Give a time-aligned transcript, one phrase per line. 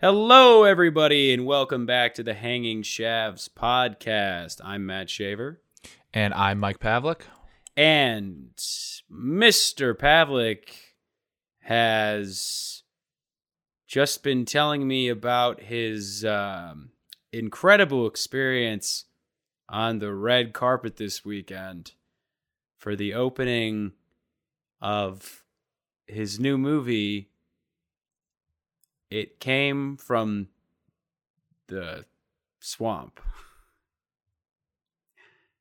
[0.00, 4.60] Hello, everybody, and welcome back to the Hanging Shavs podcast.
[4.62, 5.60] I'm Matt Shaver,
[6.12, 7.22] And I'm Mike Pavlik.
[7.76, 8.50] and
[9.10, 9.94] Mr.
[9.94, 10.68] Pavlik
[11.60, 12.82] has
[13.86, 16.90] just been telling me about his um,
[17.32, 19.04] incredible experience
[19.68, 21.92] on the red carpet this weekend
[22.78, 23.92] for the opening
[24.80, 25.42] of
[26.06, 27.30] his new movie.
[29.10, 30.48] It came from
[31.68, 32.04] the
[32.60, 33.20] swamp.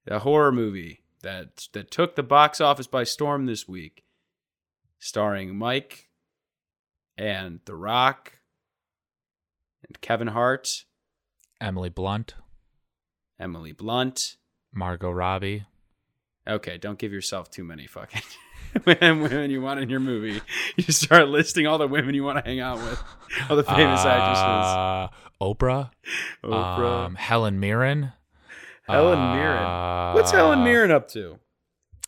[0.07, 4.03] The horror movie that that took the box office by storm this week,
[4.99, 6.09] starring Mike
[7.17, 8.33] and The Rock
[9.87, 10.85] and Kevin Hart,
[11.59, 12.35] Emily Blunt,
[13.39, 14.37] Emily Blunt.
[14.71, 15.65] Margot Robbie.
[16.47, 18.21] Okay, don't give yourself too many fucking
[18.85, 20.41] women you want in your movie.
[20.75, 23.01] You start listing all the women you want to hang out with,
[23.49, 24.43] all the famous actresses.
[24.43, 25.07] Uh,
[25.41, 25.91] Oprah.
[26.43, 28.11] Oprah, Um, Helen Mirren.
[28.87, 30.13] Helen Mirren.
[30.15, 31.39] What's Helen uh, Mirren up to?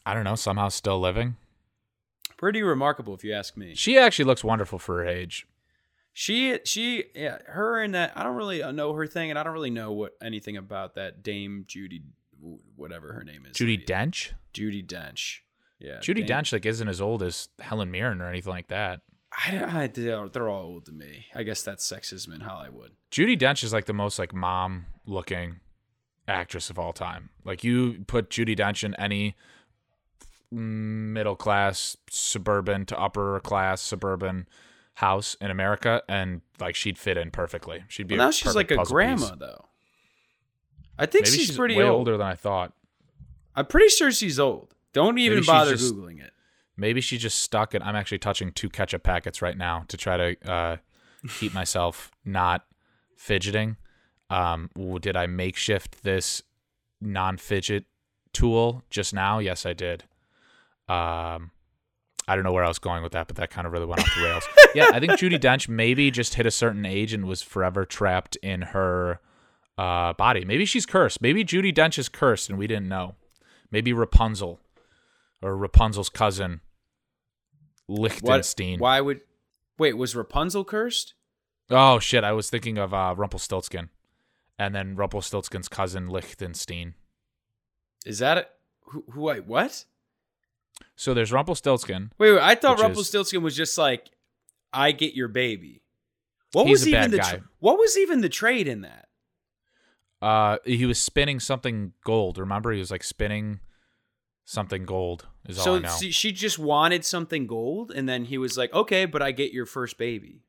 [0.06, 0.36] I don't know.
[0.36, 1.38] Somehow still living.
[2.38, 3.73] Pretty remarkable, if you ask me.
[3.76, 5.48] She actually looks wonderful for her age.
[6.14, 8.14] She, she, yeah, her and that.
[8.16, 11.23] I don't really know her thing, and I don't really know what anything about that
[11.23, 12.02] Dame Judi,
[12.76, 13.56] whatever her name is.
[13.58, 13.84] Judi.
[13.86, 14.32] Dench.
[14.54, 15.40] Judi Dench.
[15.80, 19.02] Yeah, Judi Dame- Dench like isn't as old as Helen Mirren or anything like that.
[19.31, 21.25] I, I, they're they're all old to me.
[21.36, 22.94] I guess that's sexism in Hollywood.
[23.11, 25.59] Judi Dench is like the most like mom looking
[26.28, 27.30] actress of all time.
[27.45, 29.36] Like you put Judi Dench in any
[30.52, 34.48] middle class suburban to upper class suburban
[34.95, 37.83] house in America and like she'd fit in perfectly.
[37.88, 39.38] She'd be Well, now she's like a grandma, piece.
[39.39, 39.66] though.
[40.98, 42.00] I think Maybe she's, she's, pretty way old.
[42.00, 42.73] older than I thought.
[43.55, 44.73] I'm pretty sure she's old.
[44.98, 46.31] Don't even Maybe bother just- googling it.
[46.76, 47.84] Maybe she just stuck it.
[47.86, 50.78] I'm actually touching two ketchup packets right now to try to uh,
[51.38, 52.66] keep myself not
[53.16, 53.78] fidgeting.
[54.31, 56.42] Um, did I makeshift this
[57.00, 57.86] non-fidget
[58.34, 59.38] tool just now?
[59.38, 60.06] Yes, I did.
[60.89, 61.52] Um,
[62.27, 64.02] I don't know where I was going with that, but that kind of really went
[64.02, 64.43] off the rails.
[64.76, 68.36] yeah, I think Judi Dench maybe just hit a certain age and was forever trapped
[68.38, 69.20] in her
[69.77, 70.43] uh, body.
[70.43, 71.22] Maybe she's cursed.
[71.22, 73.14] Maybe Judi Dench is cursed and we didn't know.
[73.72, 74.60] Maybe Rapunzel
[75.42, 76.61] or Rapunzel's cousin
[77.86, 77.99] What?
[78.02, 78.80] Lichtenstein.
[78.80, 79.21] Why would?
[79.77, 81.14] Wait, was Rapunzel cursed?
[81.70, 83.89] Oh shit, I was thinking of uh, Rumpelstiltskin,
[84.58, 86.95] and then Rumpelstiltskin's cousin Lichtenstein.
[88.05, 88.49] Is that it?
[88.86, 89.03] Who?
[89.11, 89.86] who wait, what?
[90.95, 92.11] So there's Rumpelstiltskin.
[92.17, 94.09] Wait, wait I thought Which is- Rumpelstiltskin was just like,
[94.71, 95.81] I get your baby.
[96.54, 97.31] What was a even the guy.
[97.31, 99.08] tr- what was even the trade in that?
[100.21, 102.37] Uh, he was spinning something gold.
[102.37, 103.59] Remember, he was like spinning
[104.50, 105.28] something gold.
[105.48, 105.96] Is all So I know.
[106.00, 109.52] she, she just wanted something gold, and then he was like, "Okay, but I get
[109.54, 110.42] your first baby."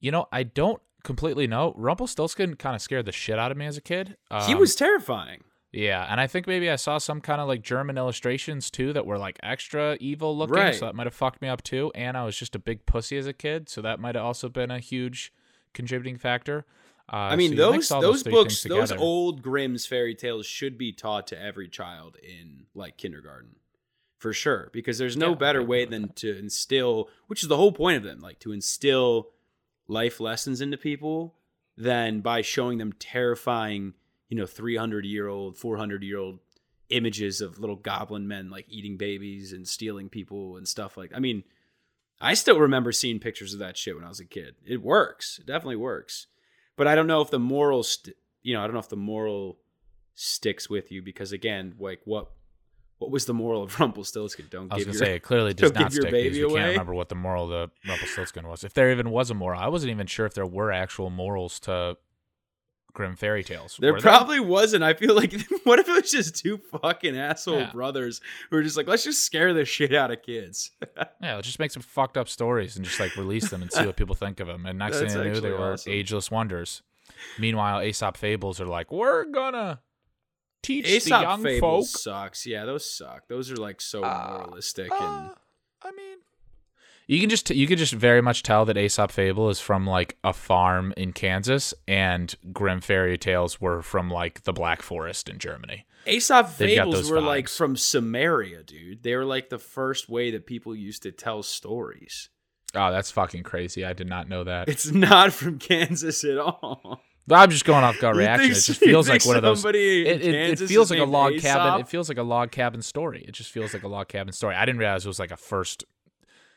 [0.00, 1.72] you know, I don't completely know.
[1.78, 4.16] Rumpelstiltskin kind of scared the shit out of me as a kid.
[4.46, 5.44] he Um, was terrifying.
[5.72, 9.06] Yeah, and I think maybe I saw some kind of like German illustrations too that
[9.06, 10.74] were like extra evil looking, Right.
[10.74, 11.90] so that might have fucked me up too.
[11.94, 14.48] And I was just a big pussy as a kid, so that might have also
[14.50, 15.32] been a huge
[15.72, 16.64] contributing factor.
[17.12, 20.92] Uh, I mean, so mix those those books, those old Grimm's fairy tales should be
[20.92, 23.56] taught to every child in like kindergarten,
[24.16, 24.70] for sure.
[24.72, 28.04] Because there's no Yeah, better way than to instill, which is the whole point of
[28.04, 29.30] them, like to instill
[29.86, 31.34] life lessons into people,
[31.76, 33.92] than by showing them terrifying,
[34.30, 36.38] you know, 300 year old, 400 year old
[36.88, 41.10] images of little goblin men like eating babies and stealing people and stuff like.
[41.14, 41.44] I mean,
[42.18, 44.54] I still remember seeing pictures of that shit when I was a kid.
[44.64, 45.38] It works.
[45.38, 46.28] It definitely works.
[46.76, 48.96] But I don't know if the moral, st- you know, I don't know if the
[48.96, 49.58] moral
[50.14, 52.30] sticks with you because again, like what,
[52.98, 54.46] what was the moral of Rumpelstiltskin?
[54.50, 56.70] Don't I was give gonna your say it clearly does not stick because you can't
[56.72, 58.64] remember what the moral of the Rumpelstiltskin was.
[58.64, 61.60] If there even was a moral, I wasn't even sure if there were actual morals
[61.60, 61.96] to
[62.94, 63.76] Grimm fairy tales.
[63.78, 64.84] There probably wasn't.
[64.84, 65.32] I feel like
[65.64, 67.70] what if it was just two fucking asshole Yeah.
[67.72, 70.70] brothers who were just like, let's just scare the shit out of kids.
[71.20, 73.96] Yeah, just make some fucked up stories and just like release them and see what
[73.96, 74.64] people think of them.
[74.66, 75.90] And next That's thing I knew, they were awesome.
[75.92, 76.82] ageless wonders.
[77.38, 79.80] Meanwhile, Aesop fables are like, we're gonna
[80.62, 82.00] teach Aesop the young fables folk.
[82.00, 82.46] sucks.
[82.46, 83.26] Yeah, those suck.
[83.28, 85.30] Those are like so Uh, moralistic Uh, and
[85.82, 86.18] I mean,
[87.06, 90.16] you can just you can just very much tell that Aesop fable is from like
[90.24, 95.38] a farm in Kansas, and Grimm fairy tales were from like the Black Forest in
[95.38, 95.86] Germany.
[96.06, 99.02] Aesop fables were like from Samaria, dude.
[99.02, 102.28] They were like the first way that people used to tell stories.
[102.74, 103.84] Oh, that's fucking crazy!
[103.84, 104.68] I did not know that.
[104.68, 107.00] It's not from Kansas at all.
[107.30, 108.48] I'm just going off gut reaction.
[108.48, 109.64] think- It just feels like one of those.
[109.64, 111.80] It, it, it feels like a log cabin.
[111.80, 113.24] It feels like a log cabin story.
[113.26, 114.54] It just feels like a log cabin story.
[114.56, 115.84] I didn't realize it was like a first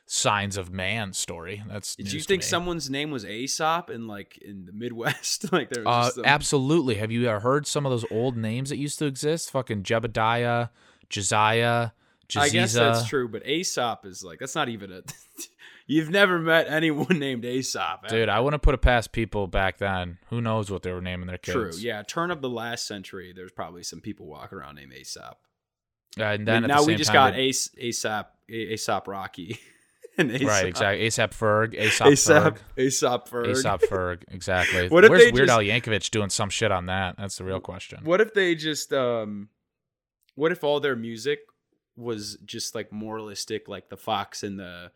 [0.10, 1.62] signs of man story.
[1.68, 5.52] That's Did you think someone's name was Aesop in like in the Midwest?
[5.52, 6.96] like there was Uh, some- absolutely.
[6.96, 9.52] Have you ever heard some of those old names that used to exist?
[9.52, 10.70] Fucking Jebediah,
[11.10, 11.90] Josiah,
[12.30, 12.40] Jaziza.
[12.40, 15.02] I guess that's true, but Aesop is like that's not even a.
[15.90, 19.48] You've never met anyone named Aesop, have Dude, I want to put it past people
[19.48, 20.18] back then.
[20.30, 21.54] Who knows what they were naming their kids?
[21.54, 21.72] True.
[21.80, 22.04] Yeah.
[22.04, 23.32] Turn of the last century.
[23.34, 25.38] There's probably some people walking around named Aesop.
[26.20, 29.60] Uh, and I then mean, now the we just time, got Ace, Aesop, Aesop Rocky,
[30.20, 31.08] and Aesop, right, exactly.
[31.08, 33.46] ASAP Ferg, ASAP Aesop, Ferg, Aesop Ferg.
[33.52, 34.88] ASAP Ferg, exactly.
[34.90, 37.16] What if Where's they Weird just- Al Yankovic doing some shit on that?
[37.18, 38.00] That's the real question.
[38.04, 39.50] What if they just um,
[40.36, 41.40] what if all their music
[41.96, 44.92] was just like moralistic, like the fox and the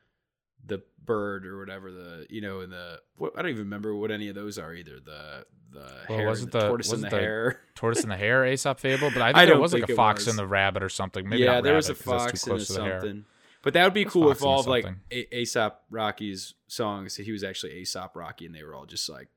[0.64, 4.12] the bird or whatever the you know and the what, I don't even remember what
[4.12, 5.00] any of those are either.
[5.04, 7.60] The the Well, hare, wasn't the, the- tortoise and the, the- hare.
[7.76, 9.96] Tortoise and the Hare, Aesop Fable, but I think I there don't was like a
[9.96, 10.28] fox was.
[10.28, 11.28] and the rabbit or something.
[11.28, 12.74] Maybe yeah, not there was a rabbit, 'cause that's fox too and a close to
[12.74, 13.00] the hare.
[13.00, 13.26] something.
[13.64, 16.56] But that would be cool if fox and a all of like a- Aesop Rocky's
[16.68, 19.28] songs, he was actually Aesop Rocky, and they were all just like,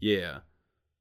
[0.00, 0.40] "Yeah,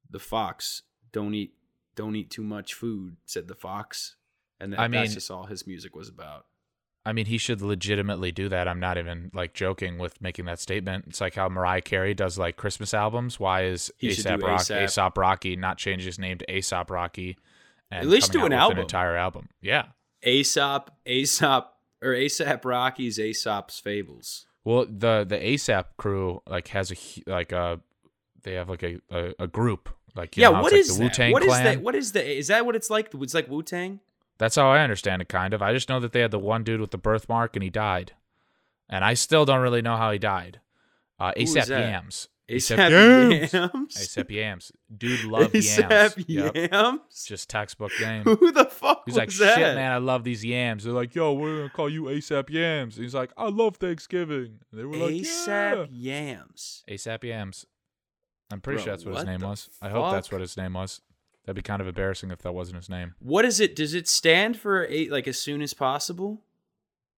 [0.09, 1.53] the fox don't eat
[1.95, 4.15] don't eat too much food," said the fox,
[4.59, 6.45] and that, I that's mean- just all his music was about.
[7.07, 8.67] I mean, he should legitimately do that.
[8.67, 11.05] I'm not even like joking with making that statement.
[11.09, 13.39] It's like how Mariah Carey does like Christmas albums.
[13.39, 14.61] Why is ASAP Rock.
[14.61, 17.37] ASAP Rocky not change his name to Aesop Rocky?
[17.91, 18.79] And At least do an album.
[18.79, 19.49] an entire album.
[19.61, 19.89] Yeah.
[20.23, 21.74] Aesop, Aesop,
[22.05, 24.45] or Aesop Rocky's Aesop's Fables.
[24.63, 26.95] Well, the the ASAP crew like has a
[27.27, 27.81] like a
[28.43, 31.13] they have like a a, a group like you yeah, know what it's is like
[31.13, 31.81] the Wu What is that?
[31.81, 32.37] What is the?
[32.37, 33.09] Is that what it's like?
[33.13, 33.99] It's like Wu Tang.
[34.37, 35.61] That's how I understand it, kind of.
[35.61, 38.13] I just know that they had the one dude with the birthmark and he died,
[38.89, 40.61] and I still don't really know how he died.
[41.19, 41.69] Uh, ASAP?
[41.69, 42.27] Yams.
[42.47, 43.53] Aesop Yams.
[43.53, 43.95] Yams.
[43.95, 44.71] ASAP Yams.
[44.95, 46.15] Dude loved Aesop yams.
[46.27, 46.55] Yep.
[46.71, 47.25] Yams.
[47.25, 48.23] Just textbook name.
[48.23, 49.55] Who the fuck He's like, that?
[49.57, 50.83] shit, man, I love these yams.
[50.83, 52.97] They're like, yo, we're gonna call you ASAP Yams.
[52.97, 54.59] And he's like, I love Thanksgiving.
[54.71, 56.83] And they were like, ASAP Yams.
[56.87, 56.95] yeah.
[56.95, 57.65] ASAP Yams.
[58.51, 59.69] I'm pretty Bro, sure that's what, his name was.
[59.81, 61.01] I hope that's what his name was.
[61.45, 63.15] That'd be kind of embarrassing if that wasn't his name.
[63.19, 63.75] What is it?
[63.75, 66.41] Does it stand for eight like as soon as possible,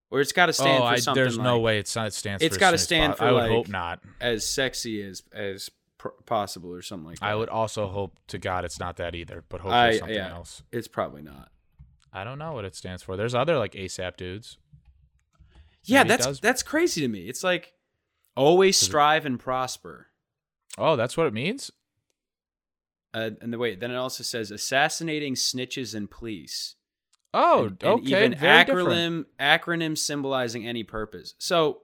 [0.10, 1.24] or it's got to stand oh, for I, something?
[1.24, 2.08] there's no way it's not.
[2.08, 2.44] It stands.
[2.44, 4.00] It's for gotta as soon as stand po- for, I would like, hope not.
[4.22, 7.26] as sexy as as pr- possible or something like that.
[7.26, 9.44] I would also hope to God it's not that either.
[9.50, 10.34] But hopefully I something yeah.
[10.34, 10.64] else.
[10.72, 11.50] It's probably not.
[12.14, 13.18] I don't know what it stands for.
[13.18, 14.58] There's other like ASAP dudes.
[15.84, 17.30] Yeah, Maybe that's that's crazy to me.
[17.30, 17.74] It's like
[18.36, 20.08] always strive and prosper.
[20.78, 21.72] Oh, that's what it means.
[23.14, 26.76] Uh, and the wait, then it also says assassinating snitches and police.
[27.34, 28.28] Oh, and, and okay.
[28.28, 28.90] even very different.
[28.90, 31.36] acronym acronym symbolizing any purpose.
[31.38, 31.82] So,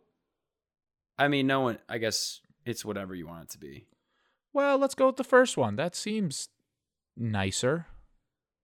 [1.18, 1.80] I mean, no one.
[1.90, 3.88] I guess it's whatever you want it to be.
[4.54, 5.76] Well, let's go with the first one.
[5.76, 6.50] That seems
[7.18, 7.88] nicer.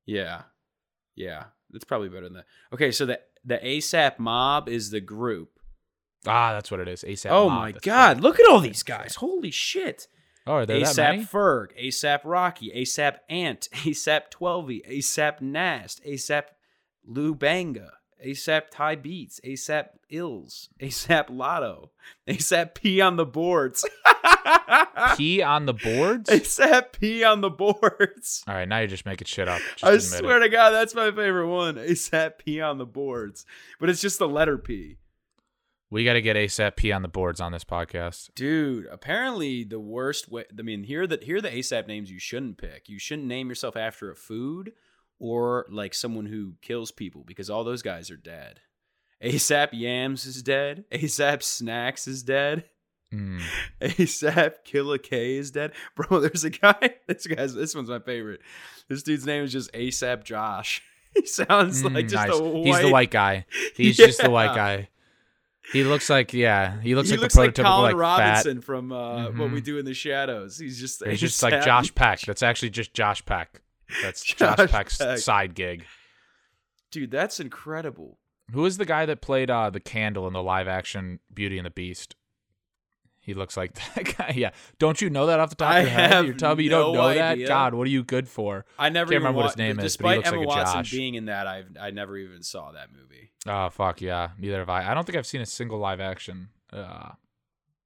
[0.06, 0.44] Yeah,
[1.16, 2.46] yeah, that's probably better than that.
[2.74, 5.60] Okay, so the the ASAP mob is the group.
[6.26, 7.04] Ah, that's what it is.
[7.04, 7.30] ASAP.
[7.32, 8.22] oh Mob, my that's God!
[8.22, 9.16] Look at all these guys.
[9.16, 10.08] Holy shit!
[10.48, 11.24] Oh, are there that many?
[11.24, 16.44] ASAP Ferg, ASAP Rocky, ASAP Ant, ASAP Twelvyy, ASAP Nast, ASAP
[17.06, 17.94] Lou Banga,
[18.26, 21.92] ASAP Ty Beats, ASAP Ills, ASAP Lotto,
[22.28, 23.86] ASAP P on the boards.
[25.18, 26.30] P on the boards.
[26.30, 28.44] ASAP P on the boards.
[28.48, 29.62] All right, now you're just making shit up.
[29.78, 30.42] Just I swear it.
[30.42, 31.76] to God, that's my favorite one.
[31.76, 33.46] ASAP P on the boards.
[33.80, 34.98] But it's just the letter P.
[35.90, 38.30] we got to get ASAP P on the boards on this podcast.
[38.36, 42.12] Dude, apparently the worst way I mean, here are the here are the ASAP names
[42.12, 42.90] you shouldn't pick.
[42.90, 44.74] You shouldn't name yourself after a food
[45.20, 48.60] or like someone who kills people because all those guys are dead.
[49.24, 50.86] ASAP Yams is dead.
[50.92, 52.66] ASAP Snacks is dead.
[53.12, 53.42] Mm.
[53.82, 55.72] ASAP Killa K is dead.
[55.96, 56.94] Bro, there's a guy.
[57.08, 58.42] This guy's this one's my favorite.
[58.88, 60.84] This dude's name is just ASAP Josh.
[61.16, 62.38] He sounds like Mm, just nice.
[62.38, 62.66] a white.
[62.68, 63.46] He's the white guy.
[63.76, 64.90] He's just the white guy.
[65.74, 66.80] He looks like yeah.
[66.82, 68.28] He looks he like looks the like prototypical Colin like, fat.
[68.30, 69.64] Robinson from uh, What We Mhm.
[69.64, 70.60] Do in the Shadows.
[70.60, 72.20] He's just He's just like Josh Peck.
[72.22, 73.60] That's actually just Josh Peck.
[74.02, 75.18] That's Josh, Josh Peck's Peck.
[75.20, 75.86] side gig.
[76.92, 78.18] Dude, that's incredible.
[78.52, 81.66] Who is the guy that played uh, the candle in the live action Beauty and
[81.66, 82.16] the Beast?
[83.22, 84.34] He looks like that guy.
[84.36, 84.52] Yeah.
[84.80, 86.26] Don't you know that off the top I of your head?
[86.26, 87.32] You're telling me you no don't know that?
[87.34, 87.48] idea.
[87.48, 88.66] God, what are you good for?
[88.80, 90.92] I never remember what his name is, Despite Emma like Watson Josh.
[90.92, 93.32] being in that, I I never even saw that movie.
[93.46, 94.30] Oh fuck yeah.
[94.40, 94.90] Neither have I.
[94.90, 97.10] I don't think I've seen a single live action uh,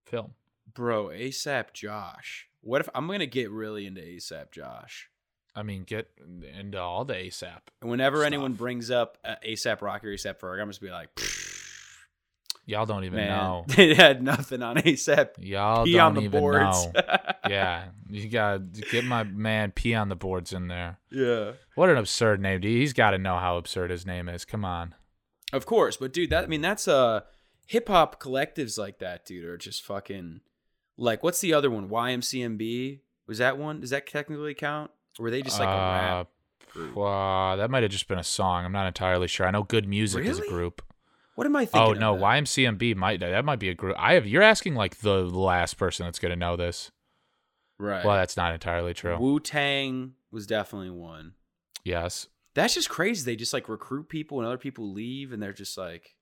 [0.05, 0.35] film.
[0.73, 2.47] Bro, ASAP Josh.
[2.61, 5.09] What if I'm gonna get really into ASAP Josh?
[5.55, 6.09] I mean, get
[6.59, 7.59] into all the ASAP.
[7.81, 8.27] And whenever Stuff.
[8.27, 11.09] anyone brings up uh, ASAP Rocky or ASAP Ferg, I'm just be like,
[12.65, 13.65] Y'all don't even man, know.
[13.75, 15.31] they had nothing on ASAP.
[15.39, 16.87] Y'all P don't on the even boards.
[16.93, 17.01] know.
[17.49, 20.97] yeah, you gotta get my man P on the boards in there.
[21.11, 21.53] yeah.
[21.75, 22.71] What an absurd name, dude.
[22.71, 24.45] He's got to know how absurd his name is.
[24.45, 24.95] Come on.
[25.51, 27.21] Of course, but dude, that I mean that's uh
[27.67, 30.39] hip hop collectives like that, dude, are just fucking
[30.97, 31.89] like what's the other one?
[31.89, 33.81] YMCMB was that one?
[33.81, 34.91] Does that technically count?
[35.19, 36.27] Or were they just like a rap?
[36.73, 36.97] group?
[36.97, 38.65] Uh, that might have just been a song.
[38.65, 39.47] I'm not entirely sure.
[39.47, 40.81] I know Good Music is a group.
[41.35, 42.03] What am I thinking?
[42.03, 42.15] Oh no?
[42.15, 43.95] YMCMB might that might be a group.
[43.97, 46.91] I have you're asking like the last person that's gonna know this.
[47.79, 48.05] Right.
[48.05, 49.17] Well, that's not entirely true.
[49.17, 51.33] Wu Tang was definitely one.
[51.83, 52.27] Yes.
[52.53, 53.25] That's just crazy.
[53.25, 56.15] They just like recruit people and other people leave and they're just like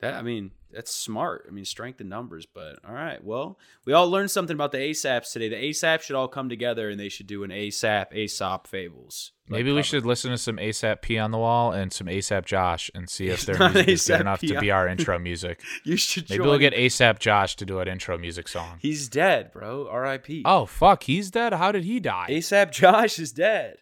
[0.00, 1.46] that I mean, that's smart.
[1.48, 3.22] I mean, strength in numbers, but all right.
[3.24, 5.48] Well, we all learned something about the ASAPs today.
[5.48, 9.32] The ASAP should all come together and they should do an ASAP ASOP fables.
[9.48, 9.82] like, Maybe we cover.
[9.84, 13.28] should listen to some ASAP P on the wall and some ASAP Josh and see
[13.30, 15.60] if their music is good enough P to be our intro music.
[15.84, 18.78] You should Maybe we'll get ASAP Josh to do an intro music song.
[18.80, 19.88] He's dead, bro.
[19.90, 20.42] R.I.P.
[20.44, 21.52] Oh fuck, he's dead.
[21.54, 22.26] How did he die?
[22.30, 23.78] ASAP Josh is dead.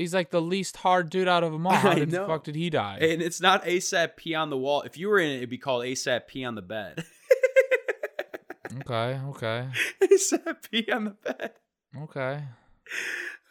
[0.00, 1.72] He's like the least hard dude out of them all.
[1.74, 2.96] How did the fuck did he die?
[3.02, 4.80] And it's not ASAP P on the wall.
[4.80, 7.04] If you were in it, it'd be called ASAP P on the bed.
[8.80, 9.68] okay, okay,
[10.02, 11.52] ASAP P on the bed.
[12.04, 12.44] okay.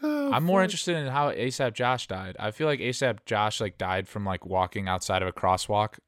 [0.02, 0.66] Oh, I'm more fuck.
[0.66, 2.36] interested in how ASAP Josh died.
[2.40, 6.00] I feel like ASAP Josh like died from like walking outside of a crosswalk.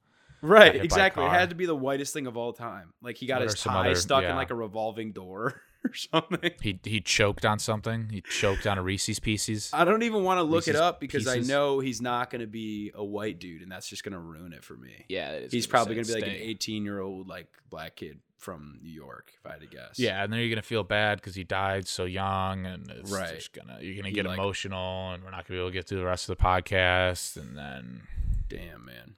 [0.41, 1.25] Right, hit by a exactly.
[1.25, 2.93] It had to be the whitest thing of all time.
[3.03, 6.51] Like he got What his tie other- stuck in like a revolving door or something.
[6.61, 8.09] He he choked on something.
[8.11, 9.69] He choked on a Reese's Pieces.
[9.73, 12.47] I don't even want to look it up because I know he's not going to
[12.47, 15.05] be a white dude, and that's just going to ruin it for me.
[15.09, 18.79] Yeah, he's probably going to be like an 18 year old like black kid from
[18.81, 19.99] New York, if I had to guess.
[19.99, 23.35] Yeah, and then you're gonna feel bad because he died so young, and it's Right.
[23.35, 25.73] just gonna you're gonna He, get like- emotional, and we're not gonna be able to
[25.73, 28.01] get through the rest of the podcast, and then
[28.49, 29.15] Damn, man.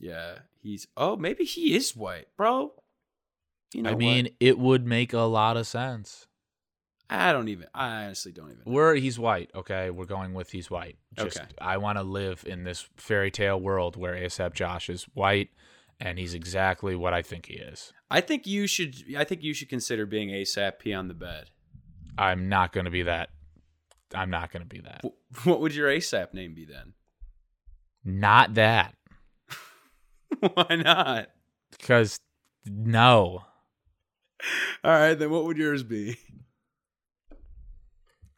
[0.00, 0.88] Yeah, he's.
[0.96, 2.72] Oh, maybe he is white, bro.
[3.74, 3.98] You know I what?
[3.98, 6.26] mean, it would make a lot of sense.
[7.10, 7.66] I don't even.
[7.74, 8.62] I honestly don't even.
[8.64, 8.72] know.
[8.72, 9.90] We're he's white, okay?
[9.90, 10.96] We're going with he's white.
[11.14, 11.48] Just Okay.
[11.60, 15.50] I want to live in this fairy tale world where ASAP Josh is white,
[16.00, 17.92] and he's exactly what I think he is.
[18.10, 18.96] I think you should.
[19.16, 21.50] I think you should consider being ASAP P on the bed.
[22.16, 23.28] I'm not gonna be that.
[24.14, 25.02] I'm not gonna be that.
[25.44, 26.92] What would your ASAP name be then?
[28.04, 28.94] Not that,
[30.54, 31.28] Why not?
[31.70, 32.18] because
[32.66, 33.44] no,
[34.84, 36.16] All right, then what would yours be?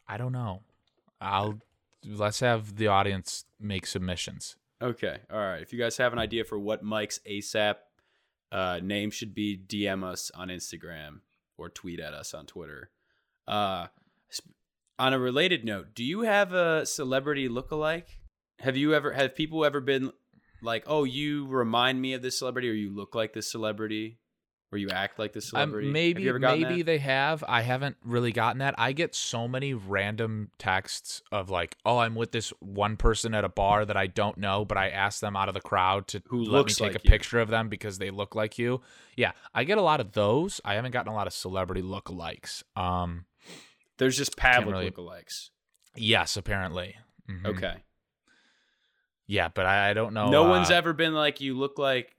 [0.06, 0.62] I don't know.
[1.20, 1.60] I'll
[2.06, 4.56] let's have the audience make submissions.
[4.82, 5.62] Okay, all right.
[5.62, 7.76] If you guys have an idea for what Mike's ASAP
[8.52, 11.20] uh, name should be, DM us on Instagram
[11.56, 12.90] or tweet at us on Twitter.
[13.48, 13.86] Uh,
[14.98, 18.18] on a related note, do you have a celebrity lookalike?
[18.60, 20.12] Have you ever have people ever been
[20.62, 24.18] like, "Oh, you remind me of this celebrity," or "You look like this celebrity,"
[24.72, 25.86] or "You act like this Um, celebrity"?
[25.88, 26.86] have maybe gotten maybe that?
[26.86, 27.44] they have.
[27.46, 28.74] I haven't really gotten that.
[28.76, 33.44] I get so many random texts of like, "Oh, I'm with this one person at
[33.44, 36.22] a bar that I don't know, but I asked them out of the crowd to
[36.28, 38.80] Who let me take like a you." picture of them because they look like you."
[39.16, 40.60] Yeah, I get a lot of those.
[40.64, 42.62] I haven't gotten a lot of celebrity lookalikes.
[42.76, 43.26] Um,
[43.98, 45.50] There's just Pavlik really- lookalikes.
[45.94, 46.96] yes, apparently.
[47.28, 47.46] Mhm.
[47.46, 47.76] Okay.
[49.26, 50.28] Yeah, but I, I don't know.
[50.30, 52.14] no uh, one's ever been like, "You look like."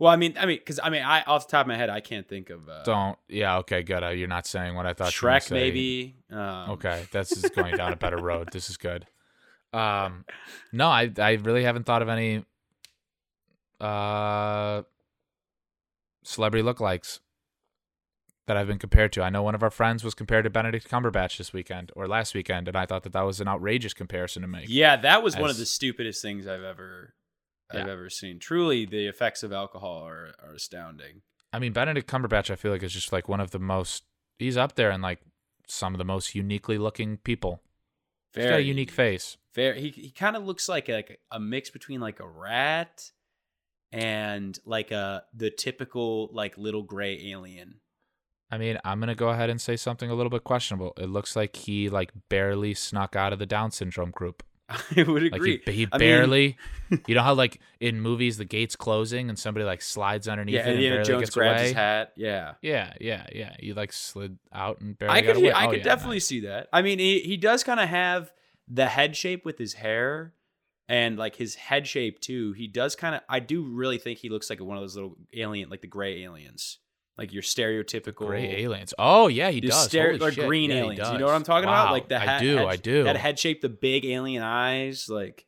[0.00, 1.90] Well, I mean, I mean, because I mean, I off the top of my head,
[1.90, 2.66] I can't think of.
[2.68, 3.18] Uh, Don't.
[3.28, 3.58] Yeah.
[3.58, 3.82] Okay.
[3.82, 4.02] Good.
[4.02, 5.20] Uh, you're not saying what I thought.
[5.20, 6.16] you were maybe.
[6.30, 8.48] Um, Okay, this is going down a better road.
[8.50, 9.06] This is good.
[9.74, 10.24] Um,
[10.72, 12.44] no, I I really haven't thought of any
[13.78, 14.82] uh
[16.22, 17.20] celebrity lookalikes
[18.46, 19.22] that I've been compared to.
[19.22, 22.34] I know one of our friends was compared to Benedict Cumberbatch this weekend or last
[22.34, 24.64] weekend, and I thought that that was an outrageous comparison to make.
[24.68, 27.14] Yeah, that was one of the stupidest things I've ever,
[27.72, 28.38] I've ever seen.
[28.38, 31.22] Truly, the effects of alcohol are are astounding.
[31.52, 34.04] I mean, Benedict Cumberbatch, I feel like is just like one of the most.
[34.38, 35.20] He's up there and like
[35.66, 37.60] some of the most uniquely looking people.
[38.34, 39.36] He's got a unique face.
[39.54, 39.80] Very.
[39.80, 43.10] He he kind of looks like a, like a mix between like a rat
[43.92, 47.80] and like a the typical like little gray alien.
[48.50, 50.92] I mean, I'm gonna go ahead and say something a little bit questionable.
[50.96, 54.42] It looks like he like barely snuck out of the Down syndrome group.
[54.96, 55.62] I would Like agree.
[55.66, 56.56] he, he I mean- barely.
[57.06, 60.60] you know how like in movies the gate's closing and somebody like slides underneath yeah,
[60.62, 61.66] it and Indiana Jones gets grabs away.
[61.68, 62.12] his hat.
[62.16, 62.54] Yeah.
[62.62, 63.54] Yeah, yeah, yeah.
[63.60, 65.52] You like slid out and barely I got could, away.
[65.52, 66.26] I Oh, could yeah, definitely nice.
[66.26, 66.68] see that.
[66.72, 68.32] I mean, he, he does kind of have
[68.66, 70.34] the head shape with his hair
[70.88, 72.52] and like his head shape too.
[72.54, 75.16] He does kind of, I do really think he looks like one of those little
[75.32, 76.79] alien, like the gray aliens,
[77.20, 78.92] like your stereotypical Gray aliens.
[78.98, 79.92] Oh yeah, he does.
[79.92, 80.46] Holy or shit.
[80.46, 81.08] green Yeah, aliens.
[81.12, 81.82] You know what I'm talking Wow.
[81.84, 81.92] about?
[81.92, 82.56] Like the I head, do.
[82.56, 83.04] head- I do.
[83.04, 85.08] That head shape, the big alien eyes.
[85.08, 85.46] Like,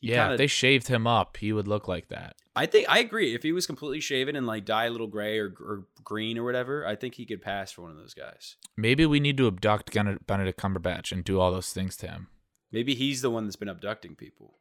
[0.00, 2.36] yeah, kinda- if they shaved him up, he would look like that.
[2.56, 3.34] I think I agree.
[3.34, 6.44] If he was completely shaven and like dye a little gray or, or green or
[6.44, 8.56] whatever, I think he could pass for one of those guys.
[8.76, 12.28] Maybe we need to abduct Benedict Cumberbatch and do all those things to him.
[12.72, 14.54] Maybe he's the one that's been abducting people.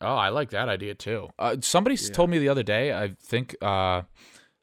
[0.00, 1.28] Oh, I like that idea too.
[1.38, 2.12] Uh, somebody Yeah.
[2.12, 2.92] told me the other day.
[2.92, 4.04] I think uh, I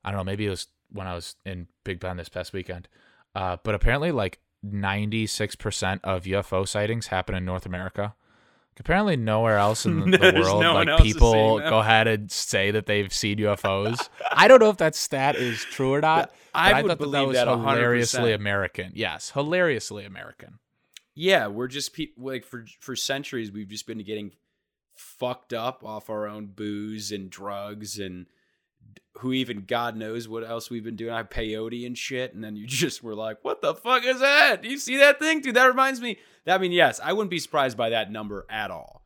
[0.05, 0.23] don't know.
[0.23, 2.87] Maybe it was when I was in Big Bend this past weekend.
[3.35, 8.15] Uh, but apparently, like ninety six percent of UFO sightings happen in North America.
[8.77, 12.85] Apparently, nowhere else in the, the world, no like people go ahead and say that
[12.85, 14.09] they've seen UFOs.
[14.31, 16.33] I don't know if that stat is true or not.
[16.53, 18.91] I but I would thought that, that was that hilariously American.
[18.95, 20.59] Yes, hilariously American.
[21.13, 24.31] Yeah, we're just pe- like for for centuries we've just been getting
[24.93, 28.25] fucked up off our own booze and drugs and
[29.19, 31.11] who even God knows what else we've been doing.
[31.13, 34.19] I have peyote and shit, and then you just were like, "What the fuck is
[34.19, 34.61] that?
[34.61, 35.55] Do you see that thing, dude?
[35.55, 36.17] That reminds me."
[36.47, 39.03] I mean, yes, I wouldn't be surprised by that number at all.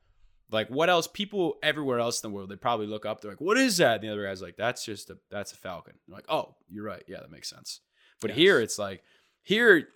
[0.51, 1.07] Like, what else?
[1.07, 3.21] People everywhere else in the world, they probably look up.
[3.21, 5.57] They're like, "What is that?" And the other guy's like, "That's just a that's a
[5.57, 7.03] falcon." They're like, "Oh, you're right.
[7.07, 7.81] Yeah, that makes sense."
[8.21, 8.37] But Yes.
[8.37, 9.03] here, it's like
[9.43, 9.87] here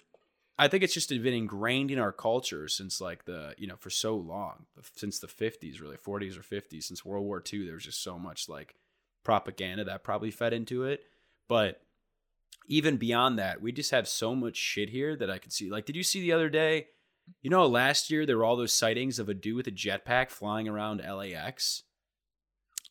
[0.57, 3.89] I think it's just been ingrained in our culture since like the you know for
[3.89, 4.65] so long
[4.95, 8.19] since the 50s really 40s or 50s since World War II there was just so
[8.19, 8.75] much like
[9.23, 11.03] propaganda that probably fed into it.
[11.47, 11.81] But
[12.67, 15.69] even beyond that we just have so much shit here that I could see.
[15.69, 16.87] Like did you see the other day?
[17.41, 20.29] You know last year there were all those sightings of a dude with a jetpack
[20.29, 21.83] flying around LAX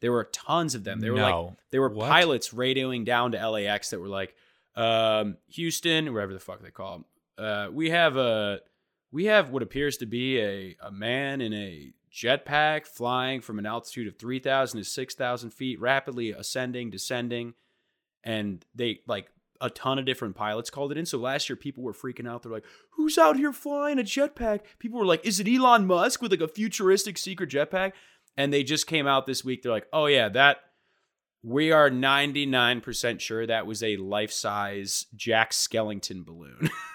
[0.03, 0.99] there were tons of them.
[1.01, 2.09] They were like there were What?
[2.11, 4.35] pilots radioing down to LAX that were like,
[4.75, 7.05] um, Houston, wherever the fuck they call them.
[7.39, 8.61] Uh, we have a
[9.13, 13.67] we have what appears to be a, a man in a jetpack flying from an
[13.67, 17.55] altitude of 3,000 to 6,000 feet, rapidly ascending, descending.
[18.23, 19.29] And they like
[19.61, 21.07] a ton of different pilots called it in.
[21.07, 22.43] So last year, people were freaking out.
[22.43, 24.61] They're like, who's out here flying a jetpack?
[24.79, 27.93] People were like, is it Elon Musk with like a futuristic secret jetpack?
[28.37, 29.63] And they just came out this week.
[29.63, 30.59] They're like, oh, yeah, that
[31.43, 36.71] we are 99% sure that was a life size Jack Skellington balloon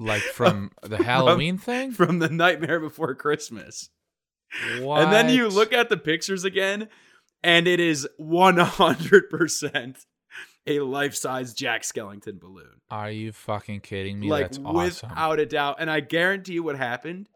[0.00, 1.92] like from the Halloween thing.
[1.92, 3.90] from the Nightmare Before Christmas.
[4.80, 6.88] And then you look at the pictures again,
[7.42, 10.04] and it is 100%
[10.66, 12.80] a life size Jack Skellington balloon.
[12.90, 14.28] Are you fucking kidding me?
[14.28, 15.10] like That's awesome.
[15.10, 15.76] without a doubt.
[15.78, 17.28] And I guarantee you what happened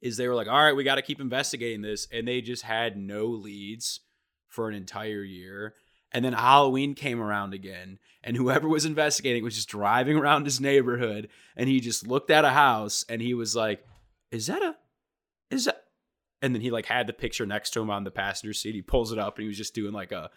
[0.00, 2.06] is they were like, all right, we got to keep investigating this.
[2.12, 4.00] And they just had no leads
[4.48, 5.74] for an entire year.
[6.12, 10.60] And then Halloween came around again, and whoever was investigating was just driving around his
[10.60, 13.84] neighborhood, and he just looked at a house, and he was like,
[14.30, 14.76] "Is that a,
[15.50, 15.84] is that?"
[16.40, 18.74] And then he like had the picture next to him on the passenger seat.
[18.74, 20.30] He pulls it up, and he was just doing like a,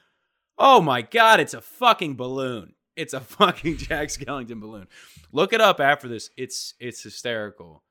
[0.58, 2.76] "Oh my god, it's a fucking balloon!
[2.98, 4.88] It's a fucking Jack Skellington balloon."
[5.32, 6.32] Look it up after this.
[6.36, 7.84] It's it's hysterical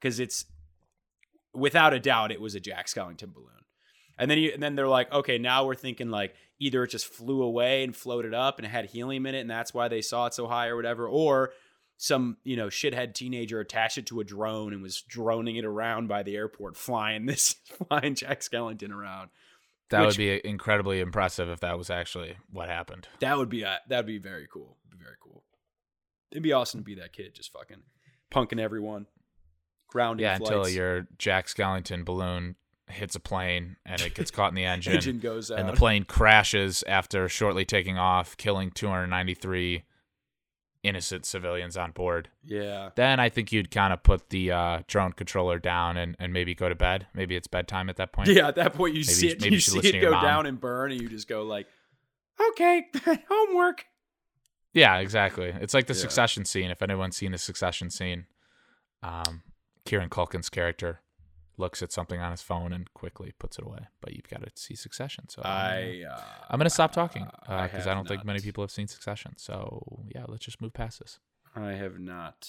[0.00, 0.46] because it's
[1.54, 3.48] without a doubt it was a Jack Skellington balloon.
[4.18, 7.06] And then you, and then they're like, okay, now we're thinking like either it just
[7.06, 10.00] flew away and floated up and it had helium in it, and that's why they
[10.00, 11.52] saw it so high or whatever, or
[11.96, 16.06] some you know shithead teenager attached it to a drone and was droning it around
[16.08, 17.56] by the airport, flying this
[17.88, 19.30] flying Jack Skellington around.
[19.90, 23.08] that which- would be incredibly impressive if that was actually what happened.
[23.20, 24.76] That would be uh, that'd be very cool.
[24.88, 25.42] Be very cool.
[26.30, 27.82] It'd be awesome to be that kid, just fucking
[28.32, 29.06] punking everyone,
[29.88, 32.56] grounding Yeah, until your Jack Skellington balloon
[32.92, 35.58] hits a plane and it gets caught in the engine, engine goes out.
[35.58, 39.84] and the plane crashes after shortly taking off, killing 293
[40.82, 42.28] innocent civilians on board.
[42.44, 46.32] yeah, Then I think you'd kind of put the uh, drone controller down and, and
[46.32, 47.06] maybe go to bed.
[47.14, 48.28] Maybe it's bedtime at that point.
[48.28, 50.46] Yeah, at that point you Maybe see you- it, maybe you see it go down
[50.46, 51.66] and burn, and you just go like,
[52.50, 52.86] "Okay,
[53.28, 53.84] homework."
[54.74, 55.54] Yeah, exactly.
[55.60, 56.00] It's like the Yeah.
[56.00, 56.70] Succession scene.
[56.70, 58.26] If anyone's seen the Succession scene,
[59.04, 59.42] um,
[59.84, 61.00] Kieran Culkin's character
[61.56, 63.88] looks at something on his phone and quickly puts it away.
[64.00, 65.28] But you've got to see Succession.
[65.28, 68.70] So I uh, I'm gonna stop talking because I I, don't think many people have
[68.70, 69.34] seen Succession.
[69.36, 71.18] So yeah, let's just move past this.
[71.54, 72.48] I have not.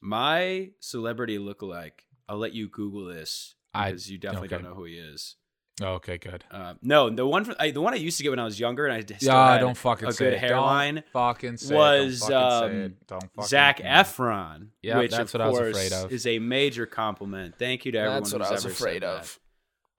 [0.00, 2.04] My celebrity lookalike.
[2.28, 4.56] I'll let you Google this I- because you definitely okay.
[4.56, 5.36] don't know who he is.
[5.82, 6.44] Oh, okay, good.
[6.52, 8.60] Uh, no, the one for, I, the one I used to get when I was
[8.60, 10.38] younger, and I still Yeah, had don't fucking a say good it.
[10.38, 10.94] hairline.
[10.96, 12.30] Don't fucking say was, it.
[12.30, 13.06] Don't fucking say um, it.
[13.08, 14.02] Don't fucking Zach yeah.
[14.04, 16.12] Efron, Yeah, which that's of what I was course afraid of.
[16.12, 17.56] is a major compliment.
[17.58, 19.38] Thank you to everyone That's what who's I was ever afraid said of.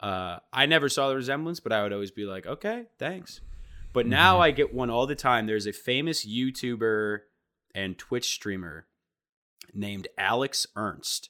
[0.01, 0.07] that.
[0.07, 3.41] Uh, I never saw the resemblance, but I would always be like, okay, thanks.
[3.91, 4.11] But Mm-hmm.
[4.11, 5.45] now I get one all the time.
[5.45, 7.19] There's a famous YouTuber
[7.73, 8.87] and Twitch streamer
[9.73, 11.29] named Alex Ernst,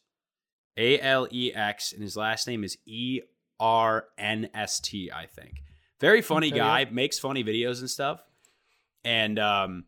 [0.77, 3.21] A L E X, and his last name is E
[3.59, 5.11] R N S T.
[5.13, 5.61] I think.
[5.99, 6.89] Very funny Okay, guy, yeah.
[6.91, 8.21] makes funny videos and stuff.
[9.03, 9.85] And um,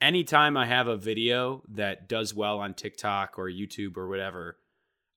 [0.00, 4.58] anytime I have a video that does well on TikTok or YouTube or whatever,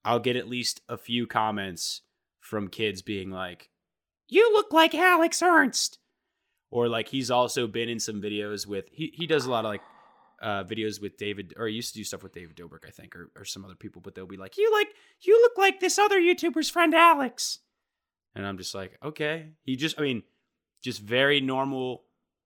[0.06, 2.02] I'll get at least a few comments
[2.40, 3.70] from kids being like,
[4.30, 6.00] "You look like Alex Ernst,"
[6.72, 9.72] or like he's also been in some videos with he he does a lot of
[9.72, 9.82] like
[10.42, 13.16] uh, videos with David, or I used to do stuff with David Dobrik, I think,
[13.16, 14.90] or, or some other people, but they'll be like, "You like,
[15.22, 17.60] you look like this other YouTuber's friend Alex,"
[18.36, 20.24] and I'm just like, "Okay." He just, I mean,
[20.84, 22.04] just very normal,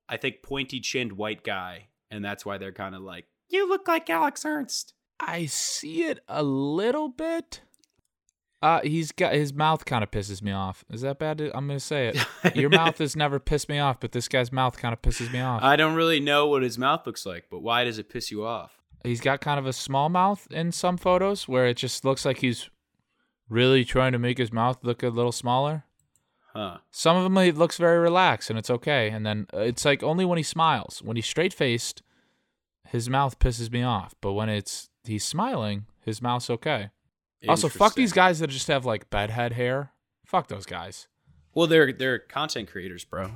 [0.08, 3.88] I think, pointy chinned white guy, and that's why they're kind of like, "You look
[3.88, 7.62] like Alex Ernst." I see it a little bit.
[8.62, 10.86] Uh, he's got his mouth kind of pisses me off.
[10.92, 11.40] Is that bad?
[11.40, 12.56] To, I'm gonna say it.
[12.56, 15.40] Your mouth has never pissed me off, but this guy's mouth kind of pisses me
[15.40, 15.64] off.
[15.64, 18.46] I don't really know what his mouth looks like, but why does it piss you
[18.46, 18.80] off?
[19.04, 22.38] He's got kind of a small mouth in some photos where it just looks like
[22.38, 22.70] he's
[23.50, 25.86] really trying to make his mouth look a little smaller.
[26.54, 26.78] Huh.
[26.92, 30.04] Some of them he looks very relaxed and it's okay, and then uh, it's like
[30.04, 31.02] only when he smiles.
[31.04, 32.04] When he's straight faced,
[32.90, 34.14] his mouth pisses me off.
[34.22, 36.90] But when it's he's smiling, his mouth's okay.
[37.48, 39.92] Also, fuck these guys that just have like bedhead hair.
[40.26, 41.08] Fuck those guys.
[41.54, 43.32] Well, they're they're content creators, bro.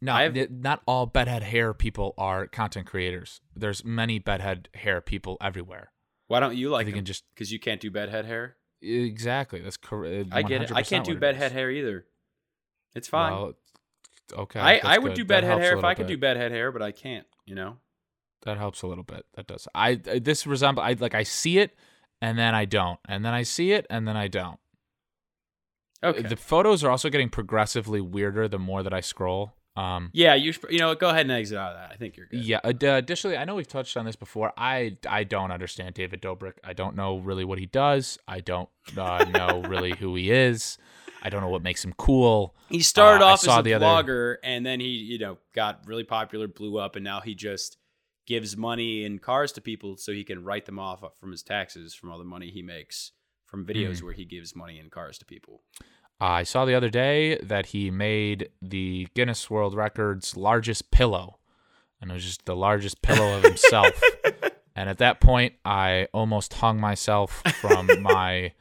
[0.00, 3.40] No, I have- not all bedhead hair people are content creators.
[3.56, 5.92] There's many bedhead hair people everywhere.
[6.28, 7.04] Why don't you like They can them?
[7.06, 8.56] just Because you can't do bedhead hair.
[8.82, 9.60] exactly.
[9.60, 10.32] That's correct.
[10.32, 10.72] Uh, I get it.
[10.72, 12.04] I can't do bedhead hair either.
[12.94, 13.32] It's fine.
[13.32, 13.52] Well,
[14.34, 14.60] okay.
[14.60, 15.16] I, I would good.
[15.16, 16.14] do bedhead hair if I could bit.
[16.14, 17.26] do bedhead hair, but I can't.
[17.46, 17.76] You know.
[18.42, 19.24] That helps a little bit.
[19.34, 19.66] That does.
[19.74, 20.82] I I- this resemble.
[20.82, 21.14] I like.
[21.14, 21.74] I see it,
[22.20, 24.58] and then I don't, and then I see it, and then I don't.
[26.02, 26.22] Okay.
[26.22, 29.52] The photos are also getting progressively weirder the more that I scroll.
[29.76, 31.90] Um, yeah, you you know go ahead and exit out of that.
[31.92, 32.44] I think you're good.
[32.44, 32.58] Yeah.
[32.64, 34.52] ad- Additionally, I know we've touched on this before.
[34.56, 36.54] I I don't understand David Dobrik.
[36.64, 38.18] I don't know really what he does.
[38.26, 40.78] I don't uh, know really who he is.
[41.22, 42.54] I don't know what makes him cool.
[42.68, 45.86] He started Uh, off as a the other- blogger, and then he you know got
[45.86, 47.76] really popular, blew up, and now he just
[48.28, 51.94] gives money and cars to people so he can write them off from his taxes
[51.94, 53.12] from all the money he makes
[53.46, 54.04] from videos hmm.
[54.04, 55.62] where he gives money and cars to people.
[56.20, 61.38] I saw the other day that he made the Guinness World Records largest pillow,
[62.02, 63.98] and it was just the largest pillow of himself.
[64.76, 68.52] and at that point, I almost hung myself from my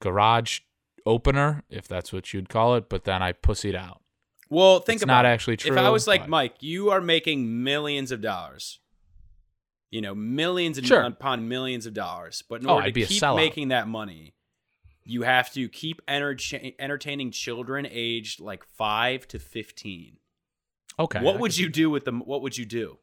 [0.00, 0.60] garage
[1.04, 2.88] opener, if that's what you'd call it.
[2.88, 4.00] But then I pussied out.
[4.48, 5.28] Well, think it's about not it.
[5.28, 5.72] actually true.
[5.72, 8.80] If I was like but- Mike, you are making millions of dollars.
[9.90, 11.02] You know, millions and Sure.
[11.02, 12.42] upon millions of dollars.
[12.48, 14.34] But in Oh, order I'd be to keep making that money,
[15.04, 20.18] you have to keep entertain- entertaining children aged like five to fifteen.
[20.98, 22.20] okay, what I would you do with them?
[22.20, 22.98] What would you do?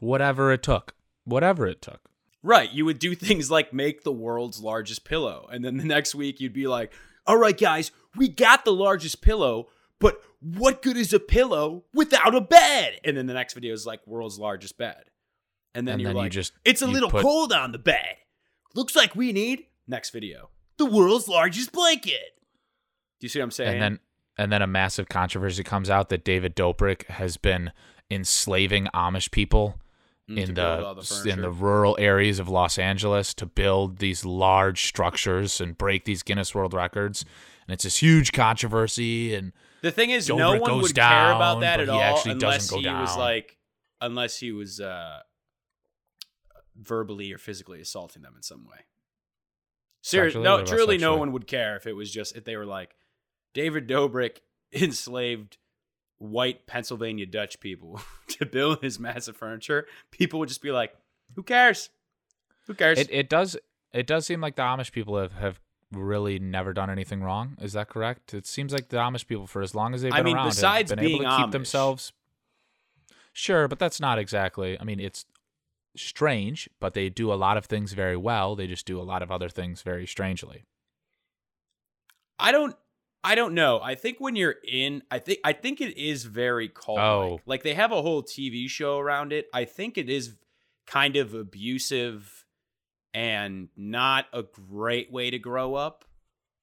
[0.00, 0.94] whatever it took,
[1.24, 2.10] whatever it took.
[2.42, 6.14] Right, you would do things like make the world's largest pillow, and then the next
[6.16, 6.92] week you'd be like,
[7.26, 9.68] "All right, guys, we got the largest pillow,
[10.00, 13.86] but what good is a pillow without a bed?" And then the next video is
[13.86, 15.04] like, "World's largest bed,"
[15.74, 17.78] and then And you're then you like, just- "It's a little put- cold on the
[17.78, 18.16] bed.
[18.74, 22.38] Looks like we need next video the world's largest blanket."
[23.20, 23.72] Do you see what I'm saying?
[23.74, 24.00] and then
[24.36, 27.70] and then a massive controversy comes out that David Dobrik has been
[28.10, 29.78] enslaving Amish people
[30.28, 34.86] Mm, in the, the in the rural areas of Los Angeles to build these large
[34.86, 37.26] structures and break these Guinness World Records.
[37.68, 41.60] And it's this huge controversy and The thing is, Dobrik no one would care about
[41.60, 43.58] that at all unless he was like,
[44.00, 45.20] unless he was uh,
[46.76, 48.78] verbally or physically assaulting them in some way.
[50.02, 52.94] Seriously, no, truly, no one would care if it was just if they were like,
[53.54, 54.38] David Dobrik
[54.72, 55.56] enslaved
[56.18, 59.86] white Pennsylvania Dutch people to build his massive furniture.
[60.10, 60.94] People would just be like,
[61.36, 61.88] "Who cares?
[62.66, 63.56] Who cares?" it, it does
[63.92, 65.60] it does seem like the Amish people have, have
[65.90, 67.56] really never done anything wrong.
[67.60, 68.34] Is that correct?
[68.34, 70.48] It seems like the Amish people for as long as they've I been mean, around
[70.48, 72.12] besides have been able being to keep themselves
[73.36, 74.78] Sure, but that's not exactly.
[74.80, 75.26] I mean, it's
[75.96, 78.54] strange, but they do a lot of things very well.
[78.56, 80.64] They just do a lot of other things very strangely.
[82.38, 82.76] I don't
[83.22, 83.80] I don't know.
[83.82, 87.40] I think when you're in I think I think it is very cult Oh.
[87.46, 89.46] like they have a whole TV show around it.
[89.54, 90.34] I think it is
[90.86, 92.44] kind of abusive
[93.14, 96.04] and not a great way to grow up,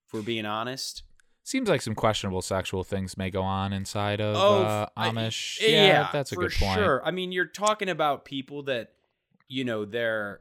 [0.08, 1.04] if we're being honest.
[1.44, 5.60] Seems like some questionable sexual things may go on inside of Oh, uh, I- Amish.
[5.62, 6.78] yeah, yeah, that's a for good point.
[6.78, 7.02] Sure.
[7.04, 8.92] I mean, you're talking about people that,
[9.52, 10.40] you know, they're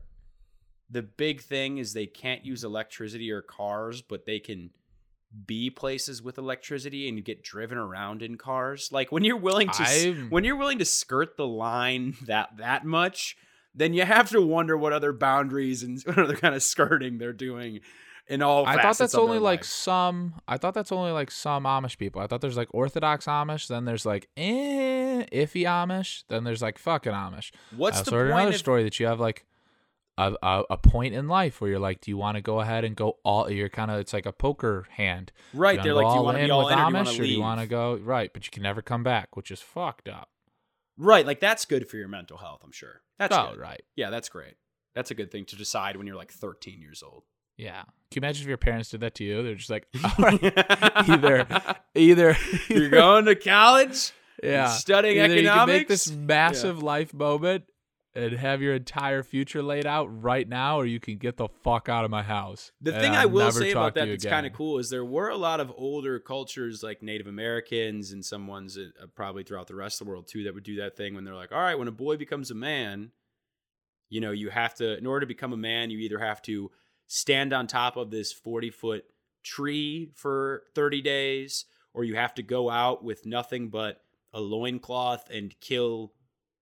[0.89, 4.71] the big thing is they can't use electricity or cars, but they can
[5.47, 8.91] be places with electricity and you get driven around in cars.
[8.93, 12.85] Like when you're willing to I'm- when you're willing to skirt the line that that
[12.85, 13.37] much,
[13.75, 17.33] then you have to wonder what other boundaries and what other kind of skirting they're
[17.33, 17.81] doing
[18.31, 19.67] in all I thought that's only like life.
[19.67, 20.35] some.
[20.47, 22.23] I thought that's only like some Amish people.
[22.23, 26.79] I thought there's like Orthodox Amish, then there's like eh, iffy Amish, then there's like
[26.79, 27.51] fucking Amish.
[27.77, 29.47] What's I the point another of story that you have like
[30.17, 32.85] a, a a point in life where you're like, do you want to go ahead
[32.85, 33.51] and go all?
[33.51, 35.33] You're kind of it's like a poker hand.
[35.53, 35.83] right?
[35.83, 37.29] They're like, do you want to in be all with in you Amish, or do
[37.29, 38.33] you want to go right?
[38.33, 40.29] But you can never come back, which is fucked up.
[40.97, 43.01] Right, like that's good for your mental health, I'm sure.
[43.19, 43.59] That's oh, good.
[43.59, 43.83] right.
[43.97, 44.55] Yeah, that's great.
[44.95, 47.25] That's a good thing to decide when you're like 13 years old.
[47.61, 47.83] Yeah.
[48.11, 49.43] Can you imagine if your parents did that to you?
[49.43, 50.43] They're just like, all right,
[51.09, 51.47] either,
[51.95, 52.37] either,
[52.69, 55.45] you're going to college, yeah, studying either economics.
[55.45, 57.65] you can make this massive life moment
[58.15, 61.89] and have your entire future laid out right now, or you can get the fuck
[61.89, 62.73] out of my house.
[62.81, 65.05] The thing I'll I will say about that you that's kind of cool is there
[65.05, 69.45] were a lot of older cultures like Native Americans and some ones that, uh, probably
[69.45, 71.53] throughout the rest of the world too that would do that thing when they're like,
[71.53, 73.13] all right, when a boy becomes a man,
[74.09, 76.73] you know, you have to, in order to become a man, you either have to
[77.13, 79.05] stand on top of this 40 foot
[79.43, 85.29] tree for 30 days or you have to go out with nothing but a loincloth
[85.31, 86.13] and kill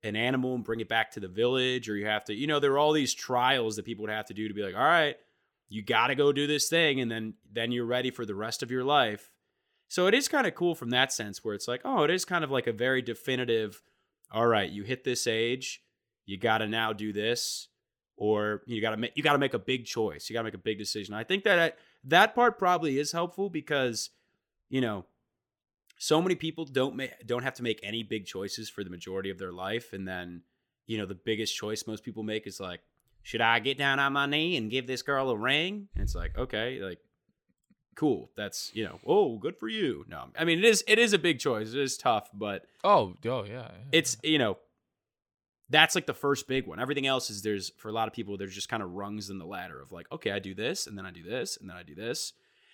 [0.02, 2.60] an animal and bring it back to the village or you have to you know
[2.60, 4.80] there are all these trials that people would have to do to be like all
[4.80, 5.16] right
[5.68, 8.62] you got to go do this thing and then then you're ready for the rest
[8.62, 9.30] of your life.
[9.88, 12.24] So it is kind of cool from that sense where it's like oh it is
[12.24, 13.82] kind of like a very definitive
[14.32, 15.82] all right you hit this age
[16.26, 17.67] you got to now do this
[18.18, 20.44] or you got to make you got to make a big choice you got to
[20.44, 24.10] make a big decision i think that that part probably is helpful because
[24.68, 25.04] you know
[25.98, 29.30] so many people don't ma- don't have to make any big choices for the majority
[29.30, 30.42] of their life and then
[30.86, 32.80] you know the biggest choice most people make is like
[33.22, 36.14] should i get down on my knee and give this girl a ring and it's
[36.14, 36.98] like okay like
[37.96, 41.12] cool that's you know oh good for you no i mean it is it is
[41.12, 43.52] a big choice it is tough but Oh, oh yeah.
[43.52, 43.70] yeah.
[43.90, 44.56] it's you know
[45.70, 46.80] that's like the first big one.
[46.80, 49.38] Everything else is there's for a lot of people there's just kind of rungs in
[49.38, 51.76] the ladder of like okay i do this and then i do this and then
[51.76, 52.32] i do this.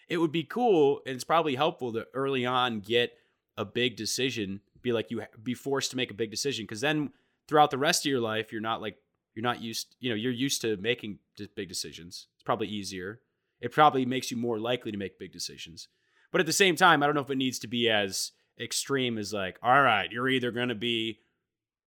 [0.09, 3.13] It would be cool and it's probably helpful to early on get
[3.57, 7.11] a big decision be like you be forced to make a big decision because then
[7.49, 8.97] throughout the rest of your life you're not like
[9.35, 11.19] you're not used you know you're used to making
[11.57, 12.29] big decisions.
[12.35, 13.21] It's probably easier.
[13.61, 15.89] It probably makes you more likely to make big decisions.
[16.31, 19.19] But at the same time i don't know if it needs to be as extreme
[19.19, 21.19] as like all right you're either going to be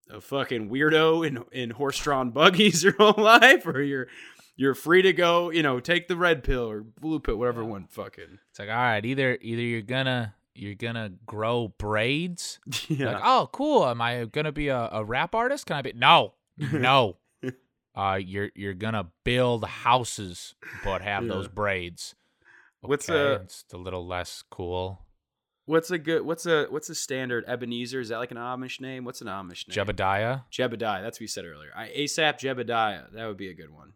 [0.10, 4.08] a fucking weirdo in in horse-drawn buggies your whole life or you're
[4.56, 7.86] you're free to go you know take the red pill or blue pill whatever one
[7.90, 12.60] fucking It's like, all right, either either you're gonna you're gonna grow braids.
[12.88, 13.86] yeah Like, oh, cool.
[13.86, 15.66] Am I gonna be a, a rap artist?
[15.68, 15.94] Can I be?
[15.94, 17.18] No, no.
[17.96, 21.30] uh, you're you're gonna build houses, but have Yeah.
[21.34, 22.16] those braids.
[22.82, 25.02] What's, Okay, uh, It's a little less cool.
[25.68, 26.22] What's a good?
[26.22, 28.00] What's a what's a standard Ebenezer?
[28.00, 29.04] Is that like an Amish name?
[29.04, 29.76] What's an Amish name?
[29.86, 31.02] Jebediah, Jebediah.
[31.02, 31.72] That's what you said earlier.
[31.76, 33.12] I, ASAP Jebediah.
[33.14, 33.92] That would be a good one.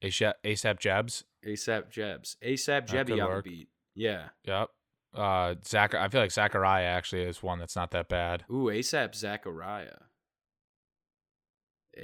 [0.00, 1.24] ASAP, ASAP Jebs.
[1.44, 2.36] ASAP Jebs.
[2.44, 3.44] ASAP Jebby on work.
[3.44, 3.68] the beat.
[3.96, 4.28] Yeah.
[4.44, 4.68] Yep.
[5.12, 5.92] Uh, Zach.
[5.94, 8.44] I feel like Zachariah actually is one that's not that bad.
[8.48, 9.98] Ooh, ASAP Zachariah.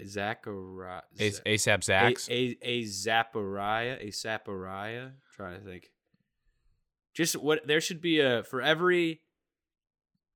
[0.04, 1.02] Zachariah.
[1.16, 2.28] ASAP Zax.
[2.28, 4.00] A, a, a Zappariah.
[4.00, 5.12] A Zappariah.
[5.36, 5.90] trying to think.
[7.18, 9.22] Just what there should be a for every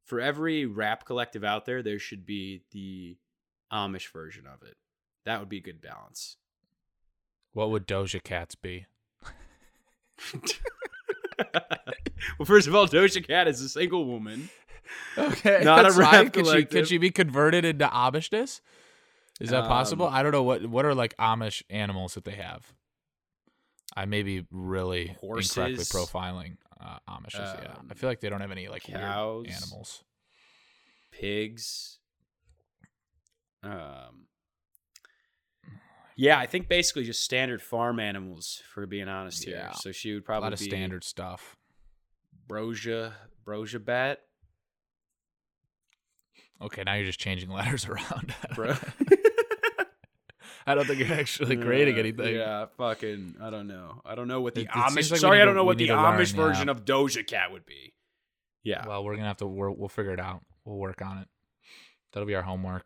[0.03, 3.19] for every rap collective out there, there should be the
[3.73, 4.77] Amish version of it.
[5.25, 6.39] That would be good balance.
[7.53, 8.87] what would Doja Cats be?
[11.55, 14.51] well, first of all, Doja Cat is a single woman.
[15.17, 16.31] Okay, Not a rap fine.
[16.31, 18.61] Could she, could she be converted into Amishness?
[19.41, 20.09] Is that possible?
[20.09, 22.75] Um, I don't know what what are like Amish animals that they have.
[23.97, 27.35] I may be really incorrectly profiling uh, Amishes.
[27.63, 29.45] yeah, I Um, feel like they don't have any like cows.
[29.47, 30.03] weird animals.
[31.11, 31.99] pigs.
[33.63, 34.27] Um,
[36.17, 38.63] yeah, I think basically just standard farm animals.
[38.73, 41.57] For being honest here, so she would probably A lot of standard stuff.
[42.49, 43.13] Brosia,
[43.47, 44.21] Brosia bat.
[46.61, 48.35] Okay, now you're just changing letters around.
[48.55, 48.75] Bro.
[50.67, 52.35] I don't think you're actually creating Uh, anything.
[52.37, 53.37] Yeah, fucking.
[53.43, 54.01] I don't know.
[54.05, 55.11] I don't know what the It- it Amish.
[55.11, 56.53] like sorry, I don't know what the Amish learn, yeah.
[56.55, 57.95] version of Doja Cat would be.
[58.65, 59.47] Yeah, Well, we're gonna have to.
[59.47, 60.43] We'll, we'll figure it out.
[60.65, 61.29] We'll work on it.
[62.13, 62.85] That'll be our homework.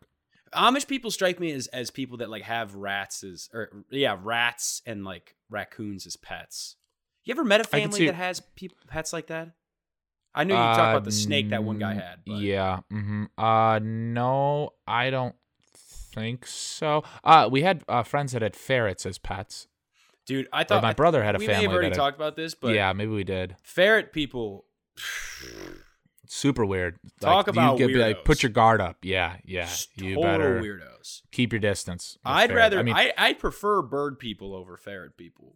[0.53, 4.81] Amish people strike me as as people that like have rats as or yeah rats
[4.85, 6.77] and like raccoons as pets.
[7.25, 9.51] You ever met a family that has peop pets like that?
[10.33, 12.19] I know you talk about the snake that one guy had.
[12.25, 12.79] But Yeah.
[12.89, 15.35] hmm Uh, no, I don't
[16.19, 17.03] think so.
[17.23, 19.67] Uh, we had uh, friends that had ferrets as pets.
[20.25, 22.01] dude, I Or thought my brother had a we may family have already that had-
[22.01, 23.55] talked about this, but yeah, maybe we did.
[23.63, 24.65] ferret people.
[26.29, 26.97] Super weird.
[27.21, 28.25] Talk like, about you could be like, weirdos.
[28.25, 28.97] put your guard up.
[29.01, 29.61] Yeah, yeah.
[29.65, 31.21] just You total better weirdos.
[31.31, 32.17] keep your distance.
[32.25, 32.57] I'd ferret.
[32.59, 32.79] rather.
[32.79, 35.55] I mean, I I prefer bird people over ferret people.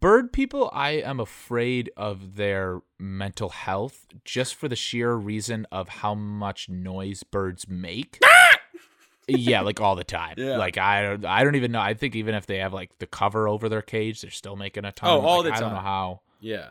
[0.00, 5.88] bird people i am afraid of their mental health just for the sheer reason of
[6.00, 8.18] how much noise birds make
[9.28, 10.56] yeah like all the time Yeah.
[10.56, 13.06] like i don't i don't even know i think even if they have like the
[13.06, 15.72] cover over their cage they're still making a ton Oh, all Like, the i don't
[15.72, 16.68] know how Yeah.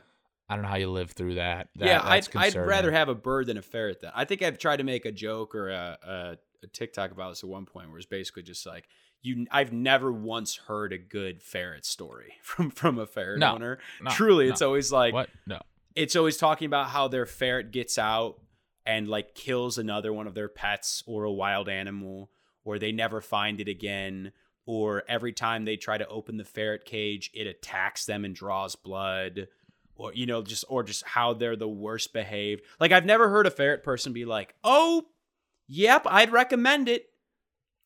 [0.50, 3.15] i don't know how you live through that, That- yeah, I'd, I'd rather have a
[3.15, 4.00] bird than a ferret.
[4.02, 7.32] Then I think I've tried to make a joke or a, a, a TikTok about
[7.32, 8.88] this at one point where it's basically just like
[9.22, 13.80] you I've never once heard a good ferret story from from a ferret No, owner.
[14.02, 14.52] no, Truly, no.
[14.52, 15.30] it's always like what?
[15.46, 15.60] No.
[15.96, 18.39] it's always talking about how their ferret gets out
[18.86, 22.30] and like kills another one of their pets or a wild animal
[22.65, 24.34] or they never find it again
[24.65, 28.75] or every time they try to open the ferret cage it attacks them and draws
[28.75, 29.47] blood
[29.95, 32.63] or you know just or just how they're the worst behaved.
[32.80, 35.06] Like i've never heard a ferret person be like oh
[35.67, 37.10] yep i'd recommend it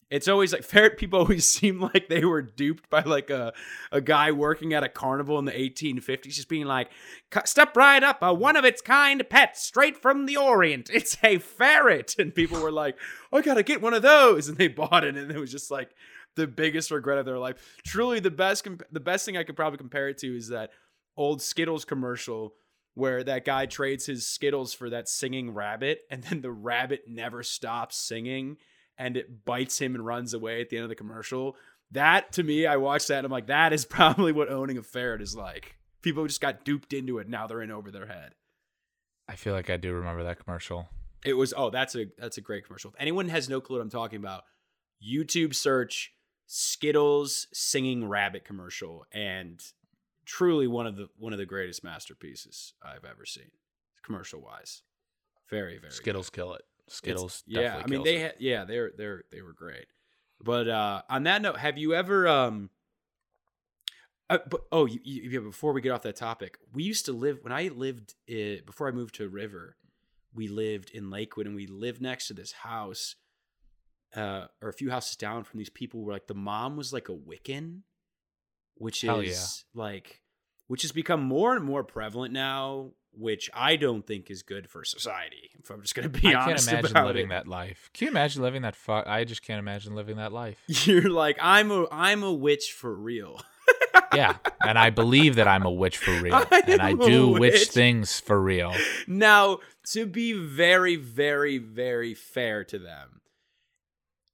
[0.10, 3.54] it's always like ferret people always seem like they were duped by like a,
[3.92, 6.90] a guy working at a carnival in the 1850s just being like
[7.46, 10.90] step right up a one of its kind pet straight from the orient.
[11.00, 12.16] It's a ferret.
[12.20, 12.98] And people were like
[13.32, 14.50] i gotta get one of those.
[14.50, 15.92] And they bought it and it was just like
[16.36, 17.80] the biggest regret of their life.
[17.86, 20.72] Truly the best comp- the best thing i could probably compare it to is that
[21.16, 22.54] old skittles commercial
[22.96, 27.44] where that guy trades his skittles for that singing rabbit and then the rabbit never
[27.44, 28.58] stops singing
[29.00, 31.56] and it bites him and runs away at the end of the commercial
[31.90, 34.84] that to me i watched that and i'm like that is probably what owning a
[34.84, 38.34] ferret is like people just got duped into it now they're in over their head
[39.28, 40.90] I feel like I do remember that commercial.
[41.24, 43.82] it was oh that's a that's a great commercial if anyone has no clue what
[43.84, 44.44] i'm talking about
[45.04, 46.14] youtube search
[46.48, 49.62] skittles singing rabbit commercial and
[50.26, 53.52] truly one of the one of the greatest masterpieces i've ever seen
[54.04, 54.82] commercial wise
[55.50, 55.94] very very good.
[55.94, 56.62] Skittles kill it.
[56.92, 57.44] Skittles.
[57.48, 59.86] Yeah i mean they had yeah they're they're they were great
[60.42, 62.70] but uh on that note have you ever um
[64.30, 67.14] uh, but oh you, you, yeah, before we get off that topic we used to
[67.14, 69.76] live when i lived uh, before i moved to river
[70.34, 73.16] we lived in lakewood and we lived next to this house
[74.16, 77.10] uh or a few houses down from these people where like the mom was like
[77.10, 77.82] a wiccan
[78.76, 80.22] which Hell is like
[80.68, 84.84] which has become more and more prevalent now which i don't think is good for
[84.84, 87.30] society if i'm just gonna be honest, I can't imagine living it.
[87.30, 87.90] that life.
[87.94, 88.76] Can you imagine living that?
[88.76, 90.58] Fu- I just can't imagine living that life.
[90.88, 93.40] you're like i'm a i'm a witch for real
[94.16, 97.40] yeah, and I believe that I'm a witch for real, I and I do witch
[97.54, 97.68] witch.
[97.68, 98.74] things for real.
[99.08, 99.60] now
[99.92, 103.22] to be very very very fair to them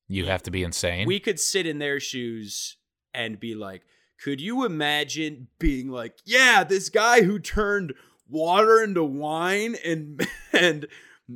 [0.07, 1.07] You have to be insane.
[1.07, 2.77] we could sit in their shoes
[3.13, 3.81] and be like
[4.23, 7.93] could you imagine being like yeah this guy who turned
[8.29, 10.87] water into wine and and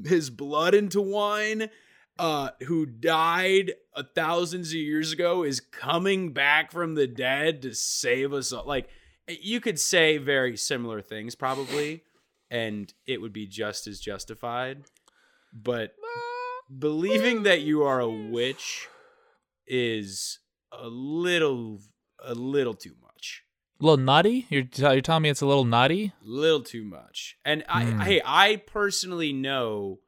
[0.06, 1.70] his blood into wine
[2.18, 7.74] uh who died a thousands of years ago is coming back from the dead to
[7.74, 8.66] save us all.
[8.66, 8.90] Like
[9.28, 12.04] you could say very similar things probably
[12.52, 14.84] and it would be just as justified
[15.54, 15.94] but
[16.78, 18.88] believing that you are a witch
[19.68, 20.40] is
[20.72, 21.80] a little
[22.24, 23.09] a little too much
[23.80, 24.46] a little nutty.
[24.50, 26.14] You're t- you're telling me it's a little nutty.
[26.24, 28.00] A little too much and i Hmm.
[28.02, 30.00] hey i personally know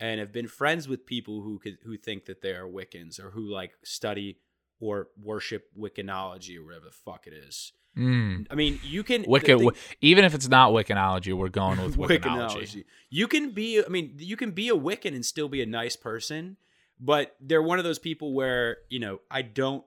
[0.00, 3.30] and have been friends with people who could who think that they are wiccans or
[3.30, 4.38] who like study
[4.80, 8.46] or worship wiccanology or whatever the fuck it is Mm.
[8.50, 9.70] i mean you can Wicca, thing-
[10.02, 12.84] even if it's not Wiccanology, we're going with Wiccanology.
[13.08, 15.96] You can be, I mean, you can be a Wiccan and still be a nice
[15.96, 16.58] person,
[17.00, 19.82] but they're one of those people where, you know, I don't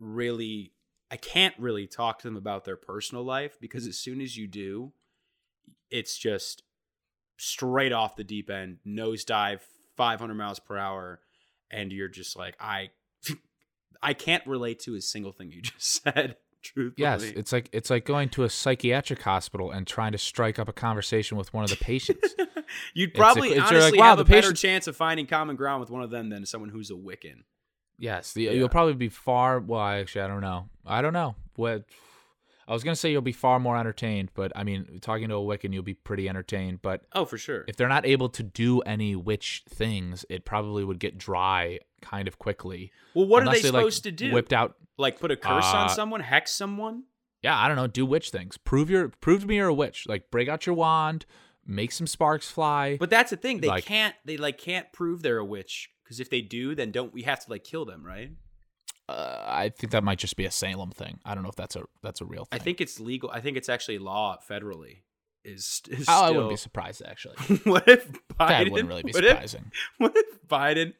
[0.00, 0.72] really,
[1.10, 4.46] I can't really talk to them about their personal life because as soon as you
[4.46, 4.92] do,
[5.90, 6.62] it's just
[7.38, 9.60] straight off the deep end, nosedive,
[9.96, 11.20] 500 miles per hour.
[11.70, 12.90] And you're just like, I,
[14.02, 16.36] I can't relate to a single thing you just said.
[16.60, 16.94] Truthfully.
[16.98, 20.68] Yes, it's like it's like going to a psychiatric hospital and trying to strike up
[20.68, 22.34] a conversation with one of the patients.
[22.94, 25.26] You'd It's a- probably it's- honestly like, wow, have the a better chance of finding
[25.26, 27.44] common ground with one of them than someone who's a Wiccan.
[27.98, 28.50] Yes, the, Yeah.
[28.52, 29.60] you'll probably be far.
[29.60, 30.68] Well, actually, I don't know.
[30.86, 31.34] I don't know.
[31.56, 31.84] What
[32.66, 35.38] I was gonna say, you'll be far more entertained, but I mean, talking to a
[35.38, 36.82] Wiccan, you'll be pretty entertained.
[36.82, 37.64] But Oh, for sure.
[37.66, 42.28] if they're not able to do any witch things, it probably would get dry kind
[42.28, 42.92] of quickly.
[43.14, 44.32] well, what are Unless they like, supposed to do?
[44.32, 44.76] Whipped out.
[44.98, 47.04] like put a curse on Uh, someone, hex someone?
[47.42, 47.86] Yeah, I don't know.
[47.86, 48.56] Do witch things.
[48.58, 50.06] Prove your prove to me you're a witch.
[50.06, 51.24] Like break out your wand,
[51.64, 52.96] make some sparks fly.
[52.98, 54.14] But that's the thing; they like- can't.
[54.24, 57.44] They like can't prove they're a witch because if they do, then don't we have
[57.44, 58.30] to like kill them, right?
[59.10, 61.18] uh, I think that might just be a Salem thing.
[61.24, 62.58] I don't know if that's a that's a real thing.
[62.60, 63.30] I think it's legal.
[63.30, 64.98] I think it's actually law federally.
[65.44, 67.36] Is, is Oh, I wouldn't be surprised actually.
[67.64, 68.06] what if
[68.38, 68.48] Biden?
[68.48, 69.70] That wouldn't really be what if- surprising.
[69.98, 70.92] what if Biden?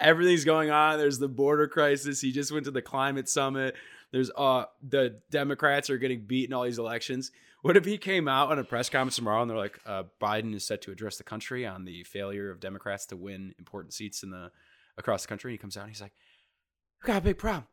[0.00, 0.98] Everything's going on.
[0.98, 2.20] There's the border crisis.
[2.20, 3.76] He just went to the climate summit.
[4.12, 7.30] There's uh the Democrats are getting beat in all these elections.
[7.64, 10.54] What if he came out on a press conference tomorrow and they're like, uh, Biden
[10.54, 14.22] is set to address the country on the failure of Democrats to win important seats
[14.22, 14.50] in the
[14.98, 15.50] across the country?
[15.50, 16.12] And he comes out and he's like,
[17.02, 17.66] "We got a big problem.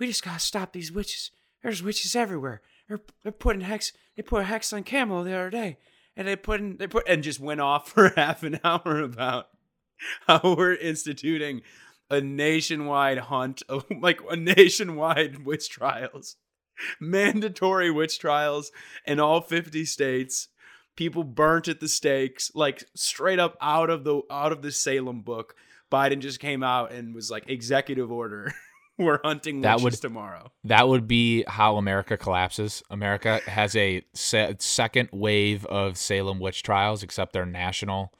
[0.00, 1.30] We just gotta stop these witches.
[1.62, 2.62] There's witches everywhere.
[2.88, 3.92] They're, they're putting hex.
[4.16, 5.78] They put a hex on Camel the other day,
[6.16, 9.50] and they put in, they put and just went off for half an hour about
[10.26, 11.62] how we're instituting
[12.10, 16.34] a nationwide hunt of like a nationwide witch trials,
[17.00, 18.70] mandatory witch trials
[19.06, 20.48] in all 50 states.
[20.96, 25.20] People burnt at the stakes, like straight up out of the out of the Salem
[25.22, 25.54] book.
[25.92, 28.52] Biden just came out and was like executive order.
[28.98, 30.50] We're hunting That witches would- tomorrow.
[30.64, 32.82] That would be how America collapses.
[32.90, 38.12] America has a se- second wave of Salem witch trials, except they're national.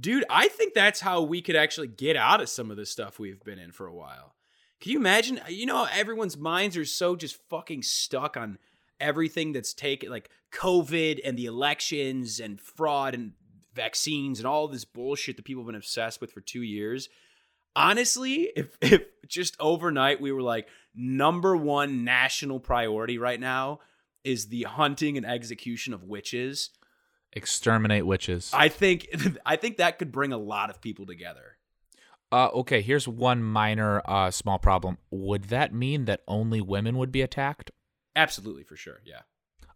[0.00, 3.20] Dude, I think that's how we could actually get out of some of the stuff
[3.20, 4.34] we've been in for a while.
[4.82, 5.40] Can you imagine?
[5.48, 8.58] You know, everyone's minds are so just fucking stuck on
[8.98, 13.32] everything that's taken, like COVID and the elections and fraud and
[13.74, 17.08] vaccines and all this bullshit that people have been obsessed with for two years.
[17.76, 20.66] Honestly, if, if just overnight we were like,
[20.96, 23.78] number one national priority right now
[24.24, 26.70] is the hunting and execution of witches.
[27.32, 28.50] Exterminate witches.
[28.52, 29.06] I think
[29.46, 31.56] I think that could bring a lot of people together.
[32.32, 34.96] Uh, okay, here's one minor uh, small problem.
[35.10, 37.70] Would that mean that only women would be attacked?
[38.16, 39.00] Absolutely, for sure.
[39.04, 39.20] Yeah.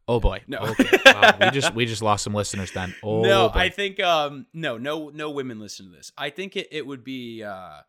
[0.08, 0.42] Oh boy.
[0.46, 0.58] No.
[0.58, 0.98] Okay.
[1.04, 2.94] Wow, we just we just lost some listeners then.
[3.02, 3.58] Oh no, boy.
[3.58, 6.12] I think um no, no no women listen to this.
[6.16, 7.80] I think it, it would be uh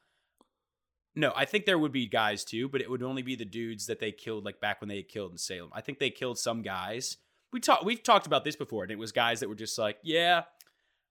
[1.16, 3.88] no, I think there would be guys too, but it would only be the dudes
[3.88, 5.72] that they killed like back when they killed in Salem.
[5.74, 7.18] I think they killed some guys.
[7.54, 9.98] We talked we've talked about this before, and it was guys that were just like,
[10.04, 10.44] Yeah,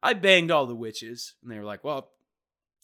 [0.03, 1.35] I banged all the witches.
[1.43, 2.11] And they were like, Well,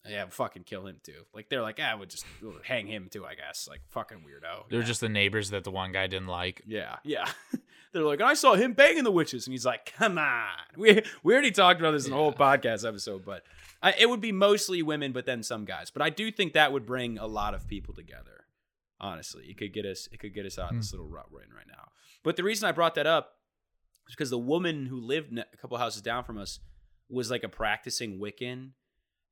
[0.09, 1.25] yeah, fucking kill him too.
[1.35, 3.69] Like they're like, ah, we'll just we'll hang him too, I guess.
[3.69, 4.69] Like fucking weirdo.
[4.71, 4.87] They're Yeah.
[4.87, 6.63] just the neighbors that the one guy didn't like.
[6.67, 7.29] Yeah, yeah.
[7.93, 10.47] They're like, I saw him banging the witches, and he's like, "Come on."
[10.77, 13.43] We we already talked about this in the whole podcast episode, but
[13.83, 15.91] I, it would be mostly women, but then some guys.
[15.91, 18.45] But I do think that would bring a lot of people together.
[18.99, 20.09] Honestly, it could get us.
[20.11, 21.91] It could get us out of this little rut we're in right now.
[22.23, 23.33] But the reason I brought that up
[24.09, 26.61] is because the woman who lived a couple houses down from us
[27.11, 28.71] was like a practicing Wiccan.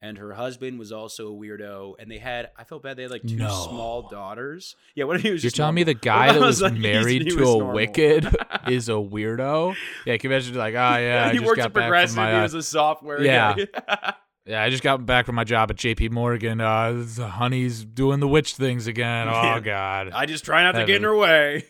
[0.02, 2.48] And her husband was also a weirdo, and they had.
[2.56, 2.96] I felt bad.
[2.96, 3.48] They had like two No.
[3.50, 4.74] small daughters.
[4.94, 5.44] Yeah, what if he was?
[5.44, 7.74] You're telling me the guy that I was like, married to was a normal?
[7.74, 8.24] wicked
[8.68, 9.76] is a weirdo?
[10.06, 11.82] Yeah, can you imagine like, oh yeah, I he just worked got at back from
[11.82, 12.16] Progressive.
[12.16, 13.22] my he uh, was a software.
[13.22, 13.54] Yeah.
[13.56, 14.14] guy.
[14.46, 16.60] Yeah, I just got back from my job at JP Morgan.
[16.62, 19.28] Uh, the honey's doing the witch things again.
[19.28, 20.10] Oh God.
[20.12, 21.66] I just try not to get in her way.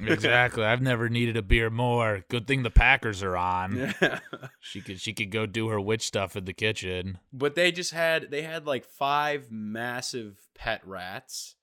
[0.00, 0.64] Exactly.
[0.64, 2.24] I've never needed a beer more.
[2.28, 3.76] Good thing the Packers are on.
[4.00, 4.18] Yeah.
[4.60, 7.18] She could she could go do her witch stuff in the kitchen.
[7.32, 11.54] but they just had they had like five massive pet rats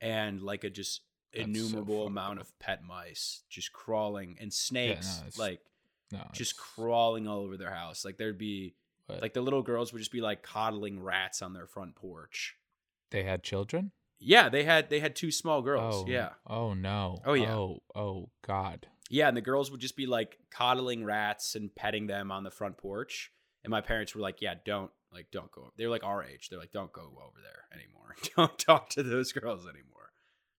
[0.00, 1.02] and like a just
[1.34, 5.60] That's innumerable fucked amount of pet mice just crawling and snakes it's- like
[6.12, 8.04] No, just crawling all over their house.
[8.04, 8.74] Like there'd be
[9.08, 12.54] but like the little girls would just be like coddling rats on their front porch.
[13.10, 13.90] they had children.
[14.20, 16.04] Yeah, they had they had two small girls.
[16.06, 16.30] Oh Yeah.
[16.46, 17.18] Oh no.
[17.24, 17.54] Oh, yeah.
[17.54, 18.86] Oh oh God.
[19.08, 22.50] Yeah, and the girls would just be like coddling rats and petting them on the
[22.50, 23.32] front porch.
[23.64, 26.48] And my parents were like, "Yeah, don't like don't go." They're like our age.
[26.48, 28.14] They're like, "Don't go over there anymore.
[28.36, 30.12] don't talk to those girls anymore,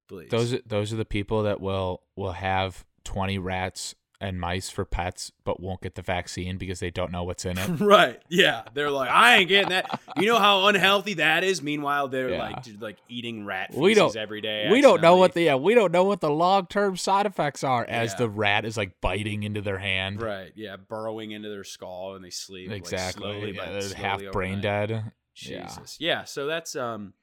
[0.07, 4.85] please." Those those are the people that will will have twenty rats and mice for
[4.85, 7.67] pets, but won't get the vaccine because they don't know what's in it.
[7.81, 8.21] right?
[8.29, 11.61] Yeah, they're like, "I ain't getting that." You know how unhealthy that is.
[11.61, 12.39] Meanwhile, they're Yeah.
[12.39, 14.69] like just, like eating rat feces We don't- every day.
[14.71, 17.63] we don't know what the yeah, we don't know what the long term side effects
[17.63, 18.17] are as Yeah.
[18.19, 20.21] the rat is like biting into their hand.
[20.21, 20.51] right.
[20.55, 23.23] Yeah, burrowing into their skull and they sleep like, Exactly.
[23.23, 24.89] slowly, yeah, but they're half brain dead.
[24.91, 25.01] Yeah.
[25.33, 25.97] Jesus.
[25.99, 26.23] Yeah.
[26.25, 27.13] So that's um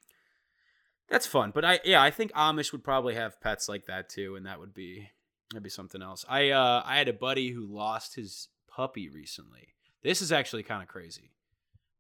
[1.09, 1.53] that's fun.
[1.55, 4.59] But I yeah, I think Amish would probably have pets like that too, and that
[4.61, 5.11] would be
[5.51, 6.25] that'd be something else.
[6.29, 9.69] I uh I had a buddy who lost his puppy recently.
[10.03, 11.33] This is actually kind of crazy.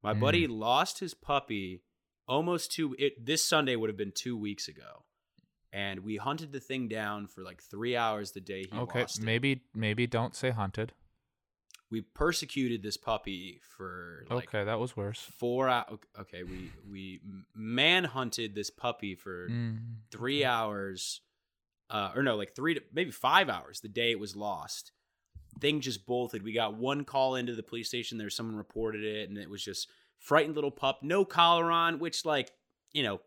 [0.03, 0.21] My Mm.
[0.21, 1.83] buddy lost his puppy
[2.27, 5.05] almost two it this Sunday would have been two weeks ago.
[5.73, 9.19] And we hunted the thing down for like three hours the day he Okay, lost
[9.19, 9.25] it.
[9.25, 10.93] maybe maybe don't say hunted.
[11.91, 15.21] We persecuted this puppy for like okay, that was worse.
[15.39, 15.99] four hours.
[16.21, 17.21] Okay, we we
[17.55, 19.79] manhunted this puppy for Mm,
[20.11, 21.21] three hours,
[21.91, 23.81] uh, or no, like three to maybe five hours.
[23.81, 24.93] The day it was lost,
[25.61, 26.43] thing just bolted.
[26.43, 28.19] We got one call into the police station.
[28.19, 32.25] There's someone reported it, and it was just frightened little pup, no collar on, which
[32.25, 32.53] like
[32.93, 33.21] you know.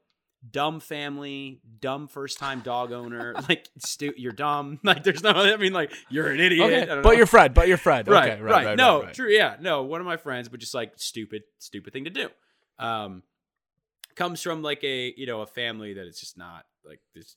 [0.50, 3.36] Dumb family, dumb first time dog owner.
[3.48, 4.80] Like, stu- you're dumb.
[4.84, 5.30] Like, there's no.
[5.30, 6.66] I mean, like, you're an idiot.
[6.66, 7.12] Okay, but know.
[7.12, 8.08] your friend, but your friend.
[8.08, 9.30] right, okay, right, right, right, No, right, true.
[9.30, 9.84] Yeah, no.
[9.84, 12.30] One of my friends, but just like stupid, stupid thing to do.
[12.80, 13.22] Um,
[14.16, 17.36] comes from like a you know a family that it's just not like this.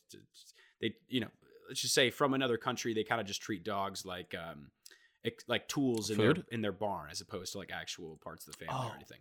[0.85, 1.28] They you know
[1.68, 4.70] let's just say from another country they kind of just treat dogs like um
[5.49, 8.64] like tools in their in their barn as opposed to like actual parts of the
[8.66, 8.89] family Oh.
[8.91, 9.20] or anything.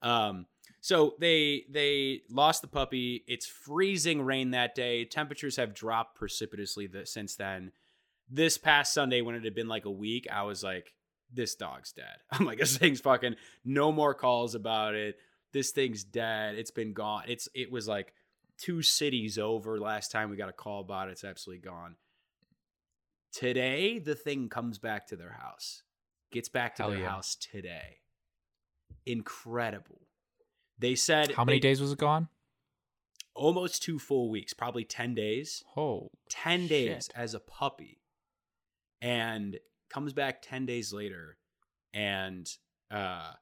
[0.00, 0.46] Um,
[0.80, 3.22] so they they lost the puppy.
[3.28, 5.04] It's freezing rain that day.
[5.04, 7.72] Temperatures have dropped precipitously th- since then.
[8.30, 10.94] This past Sunday, when it had been like a week, I was like,
[11.30, 15.16] "This dog's dead." I'm like, "This thing's fucking no more calls about it.
[15.52, 16.54] this thing's dead.
[16.54, 17.24] It's been gone.
[17.28, 18.14] It's it was like
[18.58, 21.12] two cities over last time we got a call about it.
[21.12, 21.96] It's absolutely gone.
[23.32, 25.82] Today, the thing comes back to their house.
[26.30, 27.08] Gets back to Hell their yeah.
[27.10, 27.98] house today.
[29.06, 30.02] Incredible.
[30.78, 32.28] They said How many they- days was it gone?
[33.34, 35.64] Almost two full weeks, probably 10 days.
[35.76, 37.12] Oh, 10 days Shit.
[37.14, 38.02] as a puppy
[39.00, 41.38] and comes back 10 days later
[41.94, 42.46] and
[42.90, 43.32] uh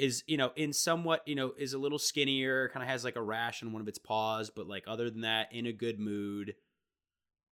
[0.00, 3.16] is you know in somewhat you know is a little skinnier kind of has like
[3.16, 6.00] a rash on one of its paws but like other than that in a good
[6.00, 6.54] mood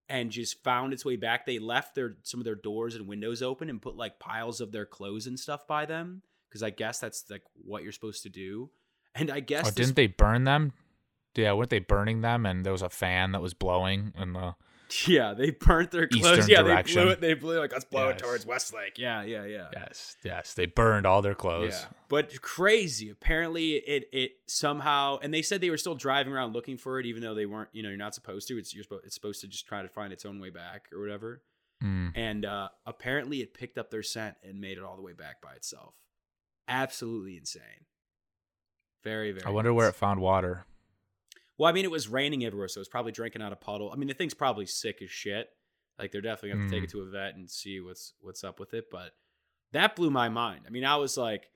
[0.08, 3.42] and just found its way back they left their some of their doors and windows
[3.42, 6.98] open and put like piles of their clothes and stuff by them because i guess
[6.98, 8.70] that's like what you're supposed to do
[9.14, 10.72] and i guess oh this didn't they burn them?
[11.38, 12.44] Yeah, weren't they burning them?
[12.46, 14.56] And there was a fan that was blowing, and the
[15.06, 16.38] Yeah, they burnt their clothes.
[16.38, 16.96] Eastern yeah, direction.
[16.96, 17.20] they blew it.
[17.20, 18.98] They blew like let's blow it towards Westlake.
[18.98, 19.68] Yeah, yeah, yeah.
[19.72, 21.78] yes, yes, they burned all their clothes.
[21.80, 23.10] Yeah, but crazy.
[23.10, 27.06] Apparently, it it somehow, and they said they were still driving around looking for it,
[27.06, 27.68] even though they weren't.
[27.72, 28.58] You know, you're not supposed to.
[28.58, 29.04] It's you're supposed.
[29.04, 31.42] It's supposed to just try to find its own way back or whatever.
[31.82, 32.12] Mm.
[32.14, 35.40] And uh, apparently, it picked up their scent and made it all the way back
[35.42, 35.94] by itself.
[36.66, 37.86] Absolutely insane.
[39.04, 39.44] Very, very.
[39.44, 40.64] I wonder where it found water.
[41.58, 43.90] Well, I mean, it was raining everywhere, so it was probably drinking out of puddle.
[43.92, 45.48] I mean, the thing's probably sick as shit.
[45.98, 46.84] Like they're definitely gonna have to take Mm.
[46.84, 48.84] it to a vet and see what's what's up with it.
[48.90, 49.12] But
[49.72, 50.64] that blew my mind.
[50.66, 51.50] I mean, I was like,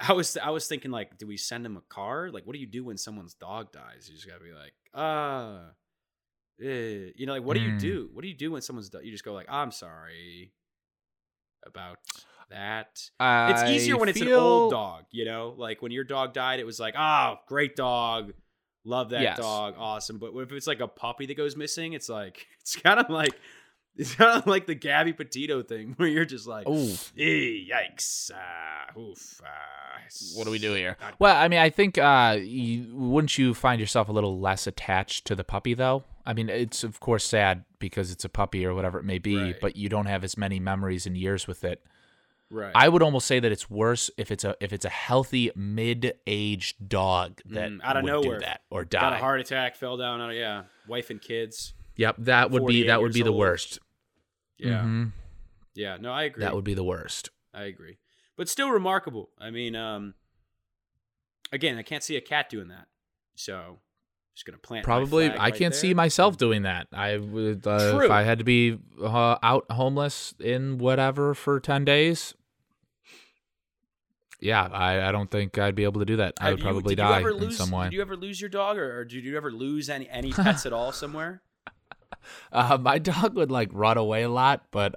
[0.00, 2.30] I was I was thinking like, do we send him a car?
[2.30, 4.08] Like, what do you do when someone's dog dies?
[4.08, 5.70] You just gotta be like, ah,
[6.60, 7.10] eh.
[7.14, 7.80] you know, like what do you Mm.
[7.80, 8.10] do?
[8.12, 9.04] What do you do when someone's dog?
[9.04, 10.52] You just go like, I'm sorry
[11.64, 11.98] about
[12.50, 13.00] that.
[13.20, 15.54] It's easier when it's an old dog, you know?
[15.56, 18.32] Like when your dog died, it was like, oh, great dog.
[18.84, 19.38] Love that Yes.
[19.38, 19.74] dog.
[19.78, 20.18] Awesome.
[20.18, 23.32] But if it's like a puppy that goes missing, it's like, it's kind of like,
[23.96, 26.70] it's kind of like the Gabby Petito thing where you're just like, "Eh,
[27.68, 28.30] yikes.
[28.30, 29.40] Uh, oof.
[29.44, 29.48] Uh,
[30.36, 30.96] what do we do here?
[31.18, 35.26] Well, I mean, I think uh, you, wouldn't you find yourself a little less attached
[35.26, 36.04] to the puppy, though?
[36.26, 39.36] I mean, it's of course sad because it's a puppy or whatever it may be,
[39.36, 39.56] Right.
[39.60, 41.82] but you don't have as many memories and years with it.
[42.52, 42.72] Right.
[42.74, 46.88] I would almost say that it's worse if it's a if it's a healthy mid-aged
[46.88, 48.38] dog that Mm, outta would nowhere.
[48.40, 49.00] do that or die.
[49.00, 50.20] Got a heart attack, fell down.
[50.20, 50.64] out of- Yeah.
[50.88, 51.74] Wife and kids.
[51.96, 53.38] Yep, that would be that would be the old.
[53.38, 53.78] worst.
[54.58, 54.82] Yeah.
[54.82, 55.12] Mhm.
[55.74, 55.96] Yeah.
[56.00, 56.40] No, I agree.
[56.42, 57.30] that would be the worst.
[57.54, 57.98] I agree.
[58.36, 59.30] But still remarkable.
[59.38, 60.14] I mean, um
[61.52, 62.86] again, I can't see a cat doing that.
[63.36, 63.78] So
[64.34, 64.84] just gonna plant.
[64.84, 65.80] Probably, I right can't there.
[65.80, 66.88] see myself doing that.
[66.92, 68.04] I would uh, True.
[68.06, 72.34] if I had to be uh, out homeless in whatever for ten days.
[74.40, 76.34] Yeah, I, I don't think I'd be able to do that.
[76.40, 77.84] I would you- probably die ever in some way.
[77.84, 80.66] Did you ever lose your dog, or, or did you ever lose any any pets
[80.66, 81.42] at all somewhere?
[82.52, 84.92] Uh, my dog would like run away a lot, but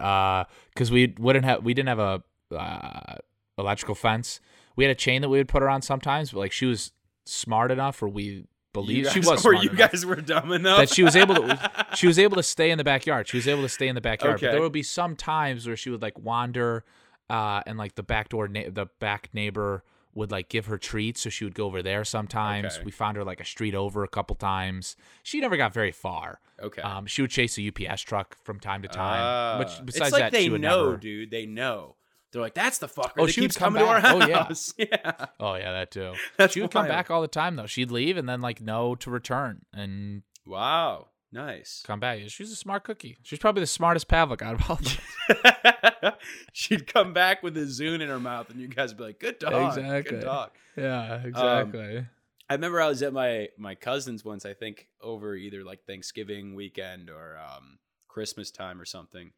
[0.74, 2.24] because we wouldn't have, we didn't have a
[2.56, 3.16] uh,
[3.58, 4.40] electrical fence.
[4.76, 6.92] We had a chain that we would put her on sometimes, but like she was
[7.26, 11.04] smart enough, or we believe she was or you guys were dumb enough that she
[11.04, 11.72] was able to.
[11.96, 13.28] She was able to stay in the backyard.
[13.28, 14.42] She was able to stay in the backyard.
[14.42, 16.84] But there would be some times where she would like wander,
[17.30, 19.84] uh, and like the back door, na- the back neighbor
[20.16, 22.76] would like give her treats, so she would go over there sometimes.
[22.76, 22.84] Okay.
[22.86, 24.96] We found her like a street over a couple times.
[25.24, 26.40] She never got very far.
[26.62, 26.82] okay.
[26.84, 29.60] Um, she would chase a UPS truck from time to time.
[29.60, 29.82] but Ah.
[29.84, 30.98] besides it's like that, they she would know, never.
[30.98, 31.32] dude.
[31.32, 31.96] They know.
[32.32, 34.14] They're like, that's the fucker Oh, that she would keeps come coming to our back.
[34.16, 34.44] Oh, yeah.
[34.46, 34.74] house.
[34.78, 35.26] yeah.
[35.40, 36.14] Oh yeah, that too.
[36.38, 37.68] That's she would come back all the time though.
[37.68, 41.08] She'd leave and then like no to return and Wow.
[41.34, 41.84] Nice.
[41.86, 42.20] come back.
[42.28, 43.18] She's a smart cookie.
[43.24, 44.78] She's probably the smartest Pavlik out of all.
[44.78, 46.14] of them.
[46.54, 49.20] She'd come back with a Zune in her mouth, and you guys would be like,
[49.20, 50.18] "Good dog, Exactly.
[50.18, 52.06] good dog." yeah, exactly.
[52.50, 56.56] I remember I was at my my cousin's once, I think over either like Thanksgiving
[56.56, 59.32] weekend or um, Christmas time or something,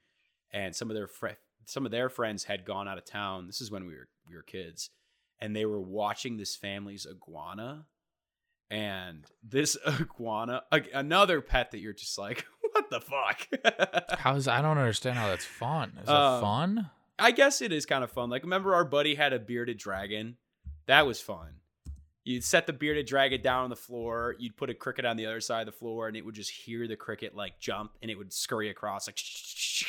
[0.52, 1.32] and some of their fri
[1.66, 3.48] some of their friends had gone out of town.
[3.48, 4.89] This is when we were we were kids,
[5.39, 7.86] and they were watching this family's iguana,
[8.70, 10.63] and this iguana,
[10.93, 13.47] another pet that you're just like, what the fuck?
[14.20, 15.93] How's I don't understand how that's fun.
[16.01, 16.89] Is that Uh, fun?
[17.18, 18.30] I guess it is kind of fun.
[18.30, 20.36] Like, remember our buddy had a bearded dragon?
[20.88, 21.55] That was fun.
[22.26, 24.36] You'd set the bearded dragon down on the floor.
[24.39, 26.49] You'd put a cricket on the other side of the floor, and it would just
[26.49, 29.20] hear the cricket like jump, and it would scurry across like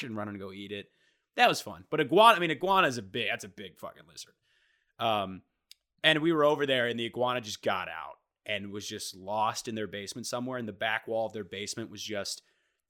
[0.05, 0.91] and run and go eat it.
[1.37, 1.85] That was fun.
[1.91, 3.29] But iguana, I mean, iguana is a big.
[3.31, 4.35] That's a big fucking lizard.
[4.99, 5.43] Um,
[6.05, 9.69] and we were over there, and the iguana just got out and was just lost
[9.69, 10.59] in their basement somewhere.
[10.59, 12.43] And the back wall of their basement was just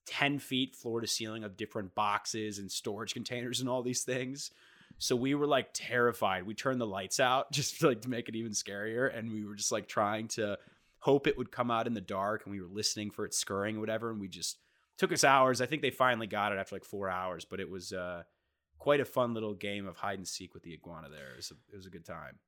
[0.07, 4.51] 10 feet floor to ceiling of different boxes and storage containers and all these things.
[4.99, 6.47] So we were like terrified.
[6.47, 9.17] We turned the lights out just like to make it even scarier.
[9.17, 10.59] And we were just like trying to
[10.99, 12.45] hope it would come out in the dark.
[12.45, 14.11] And we were listening for it scurrying or whatever.
[14.11, 14.59] And we just
[14.99, 15.61] took us hours.
[15.61, 18.23] I think they finally got it after like four hours, but it was uh,
[18.79, 21.33] quite a fun little game of hide and seek with the iguana there.
[21.33, 22.39] It was a, it was a good time.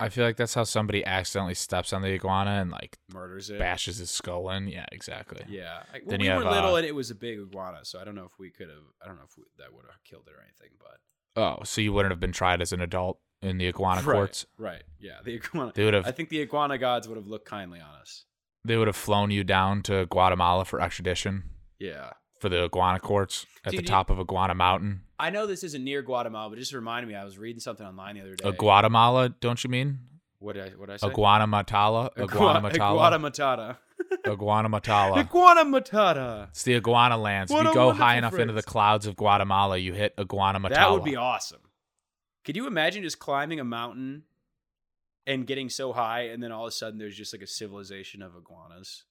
[0.00, 3.58] I feel like that's how somebody accidentally steps on the iguana and like Murders it.
[3.58, 4.68] bashes his skull in.
[4.68, 5.44] Yeah, exactly.
[5.48, 5.82] Yeah.
[5.92, 7.84] I, well, Then we you were have, little uh, and it was a big iguana,
[7.84, 8.84] so I don't know if we could have.
[9.02, 10.98] I don't know if we, that would have killed it or anything, but
[11.40, 14.46] Oh, so you wouldn't have been tried as an adult in the iguana right, courts?
[14.56, 14.82] Right.
[15.00, 15.18] Yeah.
[15.24, 15.72] The iguana.
[15.74, 16.06] They would have.
[16.06, 18.24] I think the iguana gods would have looked kindly on us.
[18.64, 21.44] they would have flown you down to Guatemala for extradition
[21.80, 22.10] Yeah.
[22.40, 25.02] For the iguana courts at Dude, the you- top of Iguana Mountain.
[25.18, 27.14] I know this isn't near Guatemala, but it just reminded me.
[27.16, 28.48] I was reading something online the other day.
[28.48, 29.98] A Guatemala, don't you mean?
[30.38, 31.08] What did I, what did I say?
[31.08, 32.10] Iguana Matala?
[32.16, 33.78] Iguana Matala?
[34.28, 35.18] Iguana Matala.
[35.18, 36.48] Iguana Matata.
[36.50, 37.50] It's the iguana lands.
[37.50, 40.74] If you go high enough into the clouds of Guatemala, you hit Iguana Matala.
[40.74, 41.60] That would be awesome.
[42.44, 44.22] Could you imagine just climbing a mountain
[45.26, 48.22] and getting so high, and then all of a sudden there's just like a civilization
[48.22, 49.02] of iguanas?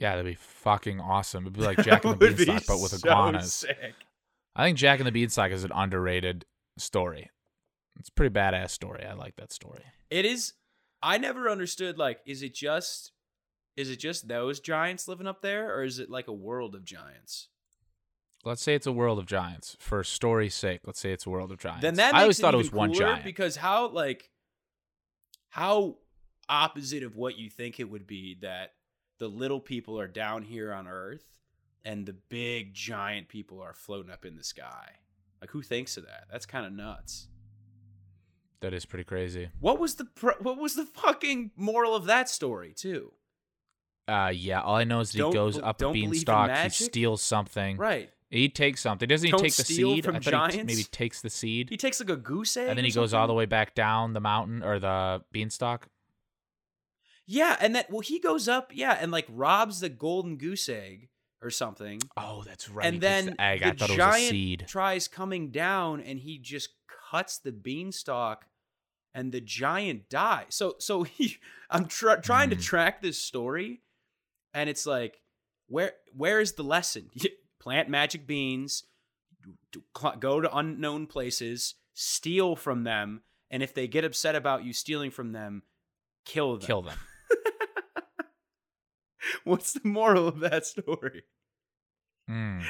[0.00, 1.44] Yeah, that'd be fucking awesome.
[1.44, 3.52] It'd be like Jack and the Would be Beanstalk, but with so iguanas.
[3.52, 3.94] sick.
[4.56, 6.46] I think Jack and the Beanstalk is an underrated
[6.78, 7.30] story.
[7.98, 9.04] It's a pretty badass story.
[9.04, 9.82] I like that story.
[10.10, 10.54] It is.
[11.02, 11.98] I never understood.
[11.98, 13.12] Like, is it just,
[13.76, 16.84] is it just those giants living up there, or is it like a world of
[16.84, 17.48] giants?
[18.42, 19.76] Let's say it's a world of giants.
[19.80, 21.82] For story's sake, let's say it's a world of giants.
[21.82, 23.22] Then that I always thought it was one giant.
[23.22, 24.30] because how like
[25.50, 25.96] how
[26.48, 28.72] opposite of what you think it would be that
[29.20, 31.24] the little people are down here on Earth
[31.84, 34.88] and the big giant people are floating up in the sky.
[35.40, 36.24] Like who thinks of that?
[36.32, 37.28] That's kind of nuts.
[38.60, 39.50] that is pretty crazy.
[39.60, 43.12] What was the pr- what was the fucking moral of that story too?
[44.08, 44.60] Uh, yeah.
[44.60, 46.50] All I know is that Don't he goes up a don't believe in beanstalk.
[46.64, 47.76] He steals something.
[47.76, 48.10] Right.
[48.28, 49.08] He takes something.
[49.08, 50.04] Doesn't he Don't take the seed?
[50.04, 50.56] from I thought giants?
[50.56, 53.26] maybe takes the seed, He takes like a goose egg and then he goes all
[53.26, 55.88] the way back down the mountain or the beanstalk.
[57.32, 61.08] Yeah, and that well he goes up, yeah, and like robs the golden goose egg
[61.40, 62.00] or something.
[62.16, 62.84] Oh, that's right.
[62.86, 63.60] and then the egg.
[63.60, 64.64] the I thought it was a giant seed.
[64.66, 66.70] tries coming down and he just
[67.10, 68.46] cuts the beanstalk
[69.14, 71.36] and the giant dies so so he
[71.70, 72.62] i'm tr- trying to Mhm.
[72.64, 73.80] track this story
[74.54, 75.20] and it's like
[75.68, 77.10] where where is the lesson
[77.60, 78.84] plant magic beans
[80.20, 85.10] go to unknown places steal from them and if they get upset about you stealing
[85.10, 85.62] from them
[86.24, 86.98] kill them Kill them.
[89.44, 91.24] what's the moral of that story
[92.28, 92.62] Mm.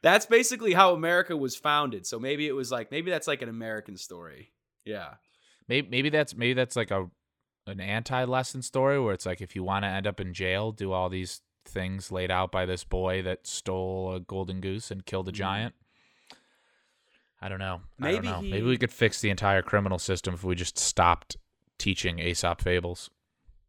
[0.00, 2.06] That's basically how America was founded.
[2.06, 4.52] So maybe it was like maybe that's like an American story.
[4.84, 5.14] Yeah.
[5.66, 7.10] Maybe maybe that's maybe that's like a
[7.66, 10.70] an anti lesson story where it's like if you want to end up in jail,
[10.70, 15.04] do all these things laid out by this boy that stole a golden goose and
[15.04, 15.36] killed a Mhm.
[15.36, 15.74] giant.
[17.40, 17.80] I don't know.
[18.00, 18.40] I don't Maybe know.
[18.40, 21.36] he- Maybe we could fix the entire criminal system if we just stopped
[21.76, 23.10] teaching Aesop fables.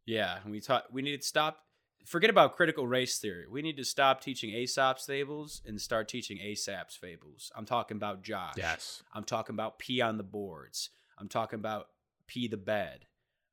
[0.06, 0.40] Yeah.
[0.46, 1.66] We taught we need to stop
[2.10, 3.46] forget about critical race theory.
[3.48, 7.52] We need to stop teaching Aesop's fables and start teaching ASAP's fables.
[7.56, 8.56] I'm talking about Josh.
[8.58, 9.04] Yes.
[9.14, 10.90] I'm talking about pee on the boards.
[11.20, 11.88] I'm talking about
[12.28, 13.06] pee the bed.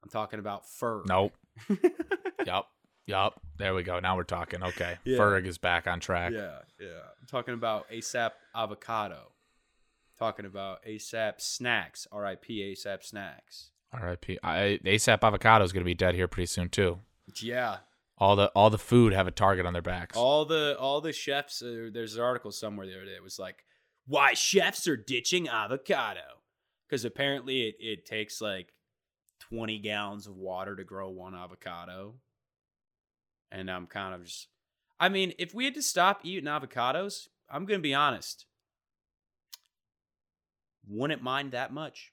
[0.02, 1.02] I'm talking about fur.
[1.06, 1.36] Nope.
[2.46, 2.70] yup.
[3.06, 3.40] Yup.
[3.58, 4.00] There we go.
[4.00, 4.62] Now we're talking.
[4.62, 4.96] Okay.
[5.04, 5.18] Yeah.
[5.18, 6.32] Ferg is back on track.
[6.32, 7.02] Yeah, yeah.
[7.20, 9.32] I'm talking about ASAP avocado.
[10.18, 12.06] Talking about ASAP snacks.
[12.10, 12.74] R.I.P.
[12.74, 13.70] ASAP snacks.
[13.92, 14.38] R.I.P.
[14.42, 17.00] I, ASAP Avocado is going to be dead here pretty soon too.
[17.40, 17.78] Yeah.
[18.18, 20.16] All the all the food have a target on their backs.
[20.16, 21.60] All the all the chefs.
[21.60, 23.12] Uh, there's an article somewhere the other day.
[23.12, 23.64] It was like
[24.06, 26.40] why chefs are ditching avocado
[26.88, 28.72] because apparently it it takes like
[29.50, 32.14] 20 gallons of water to grow one avocado.
[33.52, 34.48] And I'm kind of just.
[34.98, 38.46] I mean, if we had to stop eating avocados, I'm gonna be honest.
[40.88, 42.12] Wouldn't mind that much.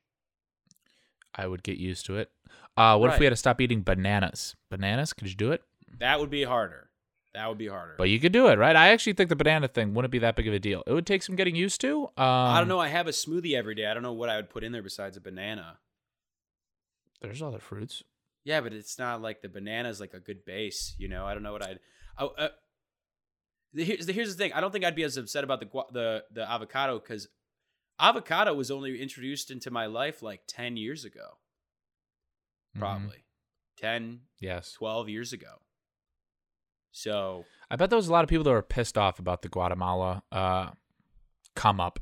[1.36, 2.30] I would get used to it.
[2.76, 4.56] Uh, what if we had to stop eating bananas?
[4.70, 5.14] Bananas?
[5.14, 5.64] Could you do it?
[6.00, 6.90] That would be harder.
[7.34, 7.96] That would be harder.
[7.98, 8.76] But you could do it, right?
[8.76, 10.84] I actually think the banana thing wouldn't be that big of a deal.
[10.86, 12.04] It would take some getting used to.
[12.04, 12.80] Um, I don't know.
[12.80, 13.88] I have a smoothie every day.
[13.88, 15.80] I don't know what I would put in there besides a banana.
[17.22, 18.04] There's other fruits.
[18.44, 20.94] Yeah, but it's not like the banana is like a good base.
[20.98, 21.80] You know, I don't know what I'd.
[22.20, 22.50] Oh, uh,
[23.74, 24.54] here's the here's the thing.
[24.54, 27.30] I don't think I'd be as upset about the the the avocado because
[28.00, 31.38] avocado was only introduced into my life like ten years ago,
[32.76, 32.80] Mhm.
[32.80, 33.24] probably
[33.78, 34.74] 10, Yes.
[34.74, 35.62] 12 years ago.
[36.94, 39.50] So I bet there was a lot of people that were pissed off about the
[39.50, 40.70] Guatemala uh,
[41.56, 42.00] come up.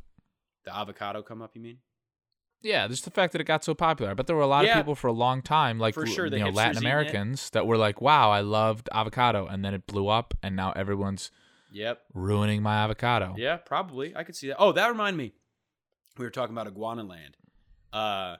[0.66, 1.56] the avocado come up.
[1.56, 1.78] You mean?
[2.62, 4.12] Yeah, just the fact that it got so popular.
[4.12, 4.72] I bet there were a lot Yeah.
[4.74, 6.78] of people for a long time, like For sure, the you know, Latin.
[6.78, 10.72] Americans that were like, "Wow, I loved avocado," and then it blew up, and now
[10.74, 11.32] everyone's
[11.72, 12.04] Yep.
[12.14, 13.34] ruining my avocado.
[13.38, 14.16] Yeah, probably.
[14.16, 14.58] I could see that.
[14.60, 15.34] Oh, that reminded me.
[16.18, 17.38] We were talking about Iguana Land.
[17.92, 18.36] Uh,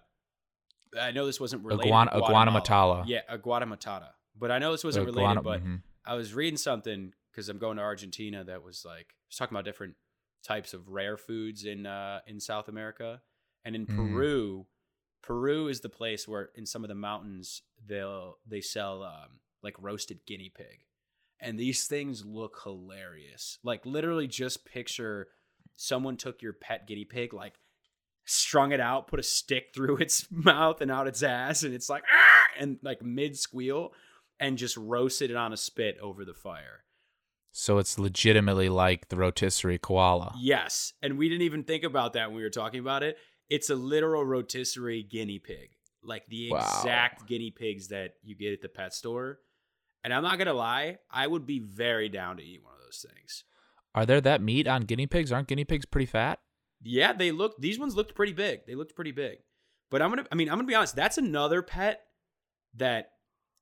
[1.00, 1.88] I know this wasn't related.
[1.88, 2.62] Iguana- Guatemala.
[2.62, 3.04] Iguanamatala.
[3.08, 4.10] Yeah, Iguana Matata.
[4.38, 5.42] But I know this wasn't related.
[5.44, 5.82] But mhm.
[6.06, 9.66] I was reading something because I'm going to Argentina that was like was talking about
[9.66, 9.96] different
[10.44, 13.22] types of rare foods in uh, in South America,
[13.64, 13.96] and in Mm.
[13.96, 14.66] Peru,
[15.22, 19.76] Peru is the place where in some of the mountains they'll they sell um, like
[19.80, 20.86] roasted guinea pig,
[21.40, 23.60] and these things look hilarious.
[23.64, 25.28] Like literally, just picture
[25.78, 27.54] someone took your pet guinea pig, like
[28.26, 31.90] strung it out, put a stick through its mouth and out its ass, and it's
[31.90, 33.94] like "Ah!" and like mid squeal,
[34.42, 36.84] and just roasted it on a spit over the fire.
[37.54, 40.34] So it's legitimately like the rotisserie koala.
[40.38, 43.18] Yes, and we didn't even think about that when we were talking about it.
[43.50, 45.72] It's a literal rotisserie guinea pig,
[46.04, 46.60] like the Wow.
[46.60, 49.40] exact guinea pigs that you get at the pet store.
[50.04, 53.06] And I'm not gonna lie, I would be very down to eat one of those
[53.14, 53.44] things.
[53.94, 55.32] Are there that meat on guinea pigs?
[55.32, 56.40] Aren't guinea pigs pretty fat?
[56.82, 57.60] Yeah, they look.
[57.60, 58.66] These ones looked pretty big.
[58.66, 59.40] They looked pretty big.
[59.92, 60.26] But I'm gonna.
[60.32, 60.96] I mean, I'm gonna be honest.
[60.96, 62.02] That's another pet
[62.76, 63.12] that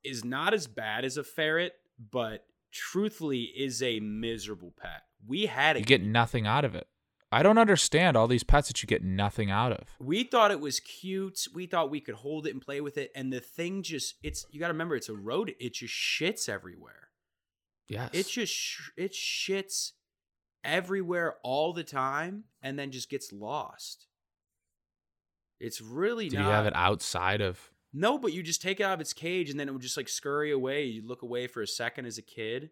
[0.04, 1.74] is not as bad as a ferret,
[2.12, 5.02] but truthfully is a miserable pet.
[5.28, 5.80] We had it.
[5.80, 6.88] You get nothing out of it.
[7.32, 9.88] I don't understand all these pets that you get nothing out of.
[10.00, 11.48] We thought it was cute.
[11.54, 14.46] We thought we could hold it and play with it, and the thing just it's
[14.50, 15.54] you got to remember it's a road.
[15.60, 17.10] It just shits everywhere.
[17.88, 18.10] Yes.
[18.14, 19.92] It just sh- it shits
[20.64, 24.08] everywhere all the time, and then just gets lost.
[25.60, 26.46] It's really Did not.
[26.46, 27.60] you have it outside of
[27.92, 29.98] No, but you just take it out of its cage, and then it would just
[29.98, 30.86] like scurry away.
[30.86, 32.70] You look away for a second as a kid.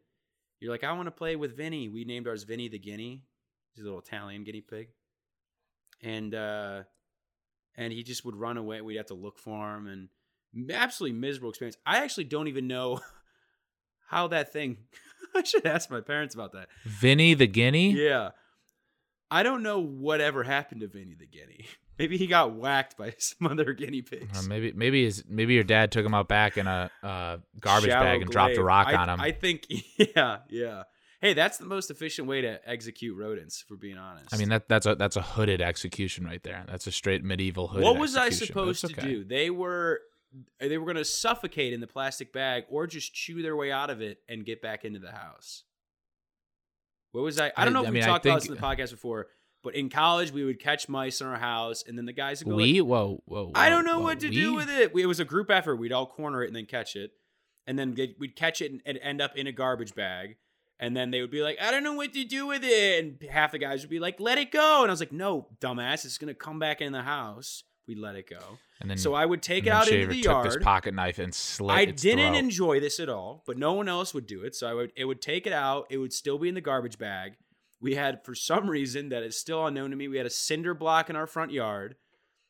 [0.59, 1.89] You're like, I want to play with Vinny.
[1.89, 3.23] We named ours Vinny the Guinea.
[3.73, 4.89] He's a little Italian guinea pig,
[6.01, 6.83] and uh,
[7.75, 8.81] and he just would run away.
[8.81, 10.09] We'd have to look for him, and
[10.71, 11.77] absolutely miserable experience.
[11.85, 13.01] I actually don't even know
[14.07, 14.77] how that thing.
[15.35, 16.69] I should ask my parents about that.
[16.85, 17.91] Vinny the guinea?
[17.91, 18.31] Yeah,
[19.29, 21.65] I don't know whatever happened to Vinny the Guinea.
[21.99, 24.37] Maybe he got whacked by some other guinea pigs.
[24.37, 27.89] Uh, maybe maybe his maybe your dad took him out back in a uh, garbage
[27.89, 29.19] Shallow bag and dropped a rock I, on him.
[29.19, 29.65] I think,
[29.97, 30.83] yeah, yeah.
[31.21, 34.31] Hey, that's the most efficient way to execute rodents, for being honest.
[34.31, 36.65] I mean that that's a that's a hooded execution right there.
[36.67, 37.87] That's a straight medieval hooded.
[37.87, 37.99] Execution.
[37.99, 39.23] What was I supposed it's to do?
[39.23, 40.01] They were
[40.59, 43.89] they were going to suffocate in the plastic bag, or just chew their way out
[43.89, 45.63] of it and get back into the house.
[47.17, 47.51] What was I?
[47.57, 49.27] I don't I- know if I we mean, talked about this in the podcast before,
[49.63, 52.51] but in college we would catch mice in our house, and then the guys would
[52.51, 53.51] go, like, We whoa whoa.
[53.55, 54.35] I don't know whoa, what to we?
[54.35, 54.93] do with it.
[54.93, 55.77] We, it was a group effort.
[55.77, 57.11] We'd all corner it and then catch it,
[57.65, 60.37] and then we'd catch it and, and end up in a garbage bag.
[60.79, 63.29] And then they would be like, "I don't know what to do with it," and
[63.31, 66.05] half the guys would be like, "Let it go," and I was like, "No, dumbass,
[66.05, 68.59] it's gonna come back in the house." We let it go.
[68.81, 70.47] And then so I would take it out Shaver into the took yard.
[70.47, 72.39] this pocket knife and slit I didn't throat.
[72.39, 74.55] enjoy this at all, but no one else would do it.
[74.55, 75.87] So I would it would take it out.
[75.89, 77.37] It would still be in the garbage bag.
[77.79, 80.07] We had for some reason that is still unknown to me.
[80.07, 81.95] We had a cinder block in our front yard.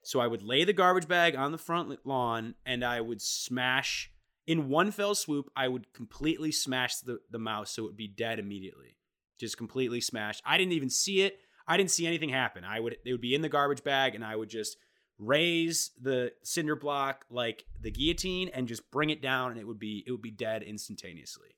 [0.04, 4.12] So I would lay the garbage bag on the front lawn and I would smash
[4.46, 5.50] in one fell swoop.
[5.56, 8.96] I would completely smash the, the mouse so it would be dead immediately.
[9.38, 10.42] Just completely smashed.
[10.46, 11.40] I didn't even see it.
[11.68, 12.64] I didn't see anything happen.
[12.64, 14.78] I would it would be in the garbage bag and I would just
[15.20, 19.80] raise the cinder block like the guillotine and just bring it down and it would
[19.80, 21.50] be it would be dead instantaneously.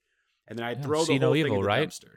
[0.48, 1.90] And then I'd Yeah, throw the no whole thing evil, in the right?
[1.90, 2.16] dumpster.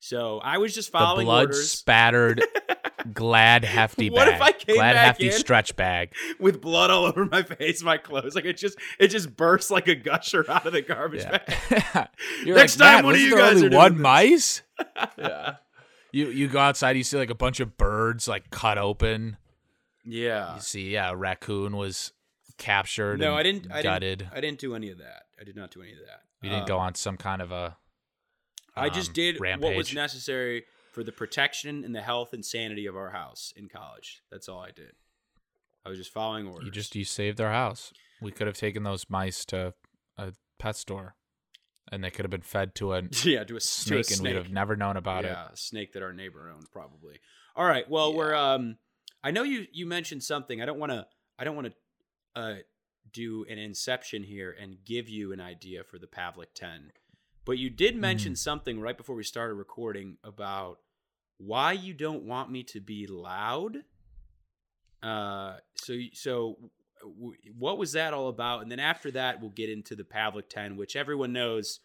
[0.00, 2.42] So I was just the following blood orders spattered
[3.12, 4.34] glad hefty What bag.
[4.36, 5.32] if I came glad back hefty in?
[5.32, 6.12] stretch bag.
[6.40, 8.34] with blood all over my face, my clothes.
[8.36, 11.38] Like it just it just bursts like a gusher out of the garbage Yeah.
[11.38, 12.08] bag.
[12.46, 14.62] Next like, time, "Man, one of you guys are doing one this." mice.
[15.18, 15.56] yeah.
[16.12, 19.36] You you go outside, you see like a bunch of birds like cut open.
[20.08, 20.54] Yeah.
[20.56, 22.12] You see, yeah, a raccoon was
[22.56, 23.20] captured.
[23.20, 24.18] No, and I didn't I gutted.
[24.20, 25.24] didn't I didn't do any of that.
[25.40, 26.22] I did not do any of that.
[26.42, 27.76] you didn't Um, go on some kind of a.
[28.76, 32.86] I just um, did what was necessary for the protection and the health and sanity
[32.86, 34.22] of our house in college.
[34.30, 34.92] That's all I did.
[35.84, 36.64] I was just following orders.
[36.66, 37.92] You just you saved our house.
[38.20, 39.74] We could have taken those mice to
[40.16, 41.14] a pet store,
[41.90, 44.18] and they could have been fed to a yeah, to a s- to a snake,
[44.18, 45.28] and we'd have never known about it.
[45.28, 47.18] yeah, a snake that our neighbor owned probably.
[47.56, 47.88] All right.
[47.88, 48.76] Well, we're um
[49.28, 50.62] I know you you mentioned something.
[50.62, 51.06] I don't want to
[51.38, 52.54] I don't want to uh
[53.12, 56.92] do an inception here and give you an idea for the Pavlik 10.
[57.44, 60.78] But you did mention something right before we started recording about
[61.36, 63.84] why you don't want me to be loud.
[65.02, 66.56] Uh so so
[67.02, 68.62] w- what was that all about?
[68.62, 71.80] And then after that we'll get into the Pavlik 10, which everyone knows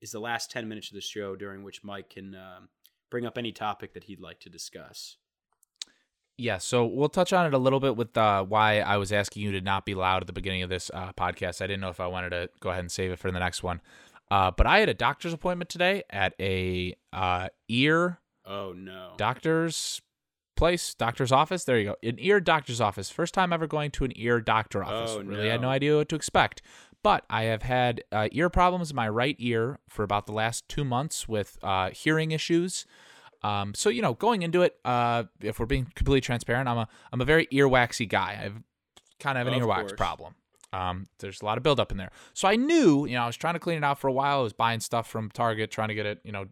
[0.00, 2.70] is the last 10 minutes of the show during which Mike can um,
[3.10, 5.18] bring up any topic that he'd like to discuss.
[6.38, 9.42] Yeah, so we'll touch on it a little bit with uh, why I was asking
[9.42, 11.62] you to not be loud at the beginning of this uh, podcast.
[11.62, 13.62] I didn't know if I wanted to go ahead and save it for the next
[13.62, 13.80] one.
[14.30, 19.14] Uh, but I had a doctor's appointment today at a uh, ear Oh no.
[19.16, 20.02] doctor's
[20.56, 21.64] place, doctor's office.
[21.64, 21.96] There you go.
[22.02, 23.08] An ear doctor's office.
[23.08, 25.12] First time ever going to an ear doctor office.
[25.16, 25.68] Oh, really had no.
[25.68, 26.60] no idea what to expect.
[27.02, 30.68] But I have had uh, ear problems in my right ear for about the last
[30.68, 32.84] two months with uh, hearing issues.
[33.46, 36.88] Um, so you know, going into it, uh, if we're being completely transparent, I'm a
[37.12, 38.40] I'm a very earwaxy guy.
[38.44, 38.62] I've
[39.20, 39.92] kind of have an Of earwax course.
[39.96, 40.34] problem.
[40.72, 42.10] Um, there's a lot of buildup in there.
[42.34, 44.40] So I knew, you know, I was trying to clean it out for a while.
[44.40, 46.46] I was buying stuff from Target, trying to get it, you know,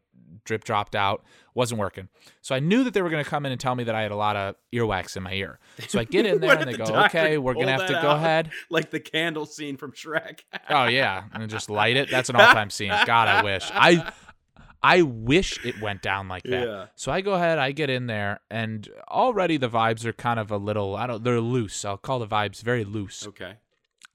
[0.45, 1.25] drip dropped out.
[1.55, 2.09] Wasn't working.
[2.41, 4.01] So I knew that they were going to come in and tell me that I
[4.03, 5.59] had a lot of earwax in my ear.
[5.89, 7.99] So I get in there and they the go, okay, we're going to have to
[8.01, 8.51] go ahead.
[8.71, 10.41] like the candle scene from Shrek.
[10.71, 12.09] Oh yeah, and just light it.
[12.11, 12.93] That's an all-time scene.
[13.07, 13.69] God, I wish.
[13.75, 14.11] I
[14.85, 16.67] I wish it went down like that.
[16.67, 16.87] Yeah.
[16.95, 20.51] So I go ahead, I get in there, and already the vibes are kind of
[20.51, 20.95] a little.
[20.95, 21.25] I don't.
[21.25, 21.85] They're loose.
[21.87, 23.27] I'll call the vibes very loose.
[23.27, 23.55] okay.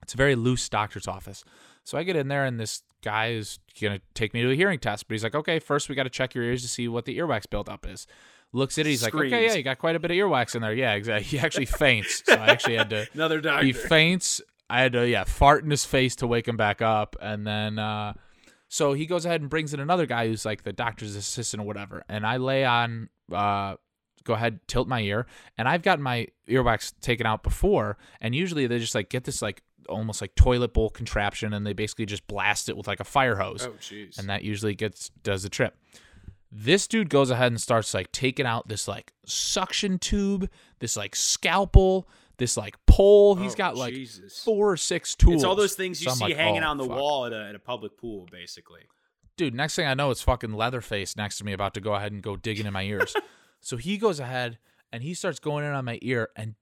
[0.03, 1.43] It's a very loose doctor's office.
[1.83, 4.77] So I get in there, and this guy is gonna take me to a hearing
[4.79, 5.07] test.
[5.07, 7.17] But he's like, okay, first we got to check your ears to see what the
[7.17, 8.05] earwax buildup is.
[8.53, 10.61] Looks at it, he's like, okay, yeah, you got quite a bit of earwax in
[10.61, 10.73] there.
[10.73, 11.25] Yeah, exactly.
[11.37, 12.23] He actually faints.
[12.25, 13.65] So I actually had to Another doctor.
[13.65, 14.39] he faints.
[14.69, 17.79] I had to yeah fart in his face to wake him back up, and then
[17.79, 18.13] uh,
[18.69, 21.65] so he goes ahead and brings in another guy who's like the doctor's assistant or
[21.65, 23.75] whatever, and I lay on uh,
[24.23, 25.25] go ahead tilt my ear,
[25.57, 29.41] and I've gotten my earwax taken out before, and usually they just like get this
[29.41, 33.05] like almost like toilet bowl contraption, and they basically just blast it with like a
[33.05, 34.17] fire hose oh jeez.
[34.19, 35.75] and that usually gets does the trip.
[36.51, 40.49] This dude goes ahead and starts like taking out this like suction tube,
[40.79, 42.07] this like scalpel,
[42.39, 43.35] this like pole.
[43.35, 44.41] He's Oh, got like Jesus.
[44.43, 45.35] four or six tools.
[45.35, 46.97] It's all those things you So see like, hanging oh, on the fuck.
[46.97, 48.81] wall at a, at a public pool, basically.
[49.37, 52.11] Dude, next thing I know, it's fucking Leatherface next to me about to go ahead
[52.11, 53.13] and go digging in my ears.
[53.61, 54.57] so he goes ahead
[54.91, 56.55] and he starts going in on my ear and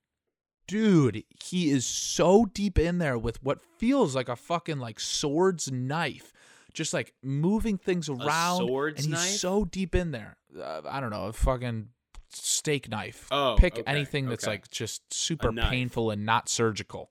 [0.68, 5.72] dude, he is so deep in there with what feels like a fucking like sword's
[5.72, 6.34] knife.
[6.74, 9.40] Just like moving things around, sword's and he's knife?
[9.40, 10.38] so deep in there.
[10.56, 11.88] Uh, I don't know, a fucking
[12.30, 13.28] steak knife.
[13.32, 14.54] Oh, pick okay, anything that's okay.
[14.54, 17.10] like just super painful and not surgical.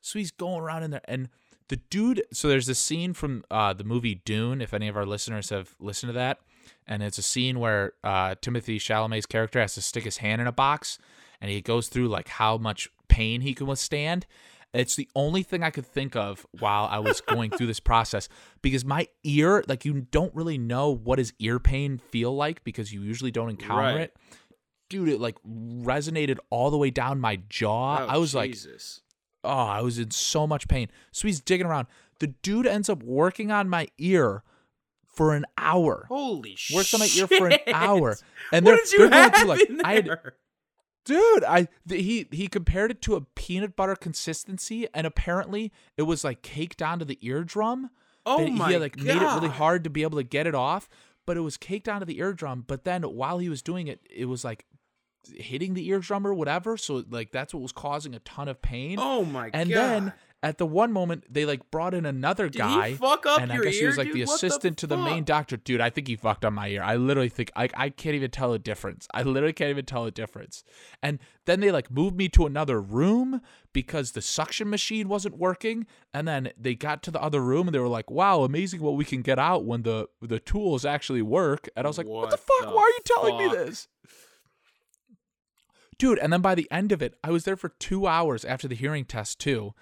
[0.00, 1.28] So he's going around in there, and
[1.68, 2.22] the dude.
[2.32, 4.60] So there's this scene from uh, the movie Dune.
[4.60, 6.38] If any of our listeners have listened to that,
[6.86, 10.46] and it's a scene where uh, Timothée Chalamet's character has to stick his hand in
[10.46, 10.98] a box,
[11.40, 14.26] and he goes through like how much pain he can withstand.
[14.74, 18.28] It's the only thing I could think of while I was going through this process
[18.60, 22.92] because my ear, like you don't really know what does ear pain feel like because
[22.92, 24.00] you usually don't encounter Right.
[24.02, 24.16] it.
[24.88, 27.98] Dude, it like resonated all the way down my jaw.
[28.00, 28.54] Oh, I was like,
[29.42, 30.88] oh, I was in so much pain.
[31.12, 31.88] So he's digging around.
[32.20, 34.42] The dude ends up working on my ear
[35.04, 36.06] for an hour.
[36.08, 36.76] holy shit.
[36.76, 38.16] Works on my ear for an hour.
[38.52, 40.18] And what they're, they're going through like I had
[41.06, 46.02] dude i th- he he compared it to a peanut butter consistency and apparently it
[46.02, 47.90] was like caked onto the eardrum
[48.26, 50.54] Oh and my he like made it really hard to be able to get it
[50.56, 50.88] off
[51.26, 54.26] but it was caked onto the eardrum but then while he was doing it it
[54.26, 54.64] was like
[55.34, 58.96] hitting the eardrum or whatever so like that's what was causing a ton of pain
[59.00, 59.78] Oh my and god.
[59.78, 60.12] And then
[60.42, 63.50] at the one moment they like brought in another Did guy he fuck up and
[63.50, 64.28] I guess he was like the dude?
[64.28, 65.56] The assistant to the main doctor.
[65.56, 66.82] Dude, I think he fucked on my ear.
[66.82, 69.08] I literally think I I can't even tell a difference.
[69.14, 70.62] I literally can't even tell a difference.
[71.02, 73.40] And then they like moved me to another room
[73.72, 75.86] because the suction machine wasn't working.
[76.12, 78.96] And then they got to the other room and they were like, "Wow, amazing what
[78.96, 82.30] we can get out when the the tools actually work." And I was like, "What,
[82.30, 82.68] the fuck?
[82.68, 83.88] the Why are you telling me this?"
[85.98, 88.68] Dude, and then by the end of it, I was there for two hours after
[88.68, 89.74] the hearing test too.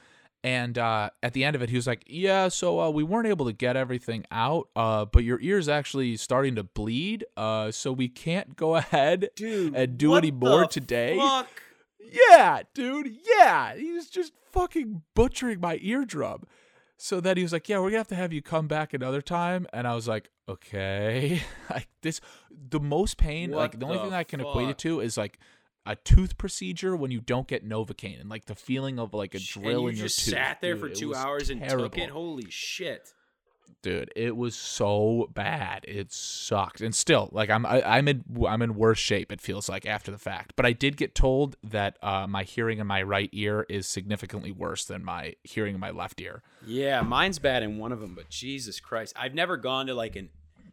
[0.45, 3.27] And uh, at the end of it, he was like, "Yeah, so uh, we weren't
[3.27, 7.93] able to get everything out, uh, but your ear's actually starting to bleed, uh, so
[7.93, 11.49] we can't go ahead Dude, and do any more the today." fuck?
[11.99, 13.11] Yeah, dude.
[13.25, 16.45] Yeah, he was just fucking butchering my eardrum.
[16.99, 19.23] So then he was like, "Yeah, we're gonna have to have you come back another
[19.23, 21.41] time," and I was like, "Okay."
[21.71, 22.21] like this,
[22.51, 25.17] the most pain, What like the only the thing I can equate it to is
[25.17, 25.39] like
[25.87, 29.39] a tooth procedure when you don't get novocaine and like the feeling of like a
[29.39, 31.91] drill and you in your just sat there Dude, for two hours and terrible.
[31.91, 32.11] took it.
[32.11, 33.13] Holy shit!
[33.85, 34.11] dude.
[34.17, 35.85] It was so bad.
[35.87, 39.31] It sucked, and still, like I'm, I, I'm in, I'm in worse shape.
[39.31, 40.55] It feels like after the fact.
[40.57, 44.51] But I did get told that uh, my hearing in my right ear is significantly
[44.51, 46.43] worse than my hearing in my left ear.
[46.67, 50.17] Yeah, mine's bad in one of them, but Jesus Christ, I've never gone to like
[50.17, 50.31] an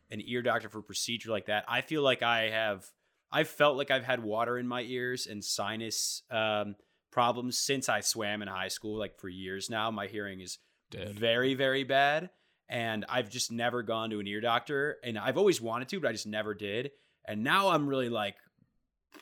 [0.09, 1.65] an ear doctor for a procedure like that.
[1.67, 2.85] I feel like I have.
[3.31, 6.75] I felt like I've had water in my ears and sinus um,
[7.11, 8.97] problems since I swam in high school.
[8.97, 10.57] Like for years now, my hearing is
[10.89, 11.17] Dude.
[11.17, 12.29] very, very bad,
[12.67, 14.97] and I've just never gone to an ear doctor.
[15.03, 16.91] And I've always wanted to, but I just never did.
[17.25, 18.35] And now I'm really like,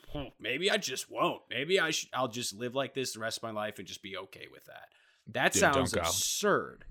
[0.08, 1.42] "Hmm, maybe I just won't.
[1.50, 2.08] Maybe I should.
[2.12, 4.64] I'll just live like this the rest of my life and just be okay with
[4.64, 4.88] that.
[5.28, 6.84] That Dude, sounds absurd.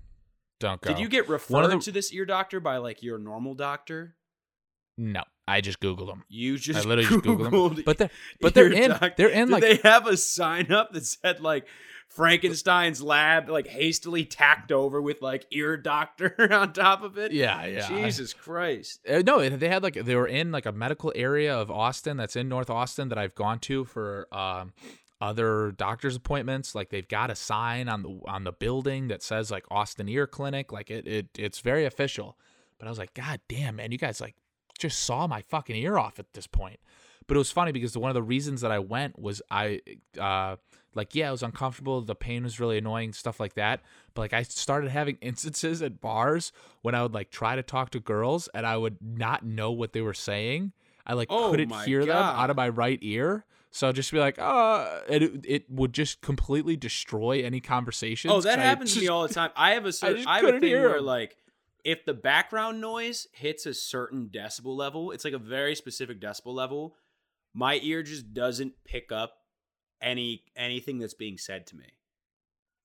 [0.60, 0.90] Don't go.
[0.90, 4.16] Did you get referred the- to this ear doctor by like your normal doctor?
[5.00, 6.24] No, I just googled them.
[6.28, 7.84] You just I literally just googled them.
[7.86, 11.06] But they're but they're in doc- they're in like they have a sign up that
[11.06, 11.66] said like
[12.08, 17.32] Frankenstein's lab, like hastily tacked over with like ear doctor on top of it?
[17.32, 17.88] yeah yeah.
[17.88, 19.00] Jesus Christ.
[19.08, 22.36] Uh, no, they had like they were in like a medical area of Austin that's
[22.36, 24.74] in North Austin that I've gone to for um
[25.18, 26.74] other doctor's appointments.
[26.74, 30.26] Like they've got a sign on the on the building that says like Austin Ear
[30.26, 30.72] Clinic.
[30.72, 32.36] Like it, it it's very official.
[32.78, 34.34] But I was like, God damn, man, you guys like
[34.80, 36.80] just saw my fucking ear off at this point.
[37.26, 39.80] But it was funny because one of the reasons that I went was I
[40.18, 40.56] uh
[40.94, 43.80] like yeah, it was uncomfortable, the pain was really annoying, stuff like that.
[44.14, 46.50] But like I started having instances at bars
[46.82, 49.92] when I would like try to talk to girls and I would not know what
[49.92, 50.72] they were saying.
[51.06, 53.44] I like Oh couldn't hear them out of my right ear.
[53.72, 58.30] So I'd just be like, uh, it, it would just completely destroy any conversation.
[58.30, 59.50] Oh, that happens to me all the time.
[59.54, 61.36] I have a certain, just I, have a thing where like
[61.84, 66.54] if the background noise hits a certain decibel level, it's like a very specific decibel
[66.54, 66.96] level.
[67.54, 69.38] My ear just doesn't pick up
[70.00, 71.86] any anything that's being said to me.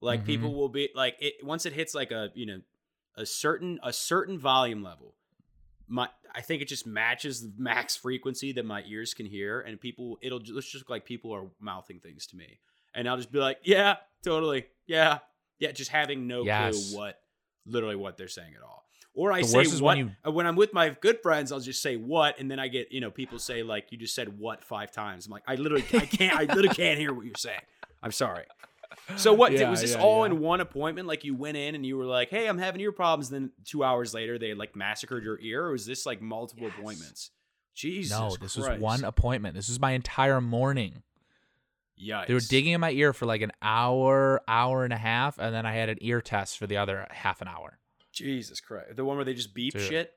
[0.02, 0.26] Like Mhm.
[0.26, 2.62] people will be like it once it hits like a you know
[3.16, 5.16] a certain a certain volume level.
[5.88, 9.80] My I think it just matches the max frequency that my ears can hear, and
[9.80, 12.60] people it'll just look like people are mouthing things to me,
[12.94, 15.20] and I'll just be like, yeah, totally, yeah,
[15.60, 16.90] yeah, just having no Yes.
[16.90, 17.22] clue what
[17.66, 18.85] literally what they're saying at all.
[19.16, 21.22] Or I The say worst is what when you- uh, when I'm with my good
[21.24, 23.98] friends, I'll just say what, and then I get you know people say like you
[23.98, 25.26] just said what five times.
[25.26, 27.62] I'm like I literally I can't I literally can't hear what you're saying.
[28.04, 28.44] I'm sorry.
[29.18, 30.34] So what did- Yeah, was this yeah, all yeah.
[30.34, 31.08] in one appointment?
[31.08, 33.84] Like you went in and you were like, "Hey, I'm having ear problems." Then two
[33.84, 36.74] hours later, they like massacred your ear, or was this like multiple Yes.
[36.78, 37.32] appointments?
[37.74, 39.54] Jesus, No, this was one appointment.
[39.56, 41.04] This was my entire morning.
[42.02, 42.28] Yikes!
[42.28, 45.54] They were digging in my ear for like an hour, hour and a half, and
[45.56, 47.80] then I had an ear test for the other half an hour.
[48.16, 49.82] Jesus Christ, the one where they just beep Dude.
[49.84, 50.12] shit.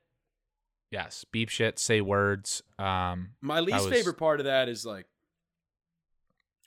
[0.91, 2.63] Yes, beep shit, say words.
[2.79, 5.07] Um, My least was- favorite part of that is like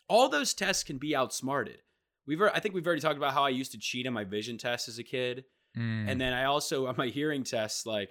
[0.07, 1.81] all those tests can be outsmarted.
[2.27, 4.57] We've I think we've already talked about how I used to cheat on my vision
[4.57, 5.45] test as a kid.
[5.77, 8.09] mm, And then I also on my hearing tests, like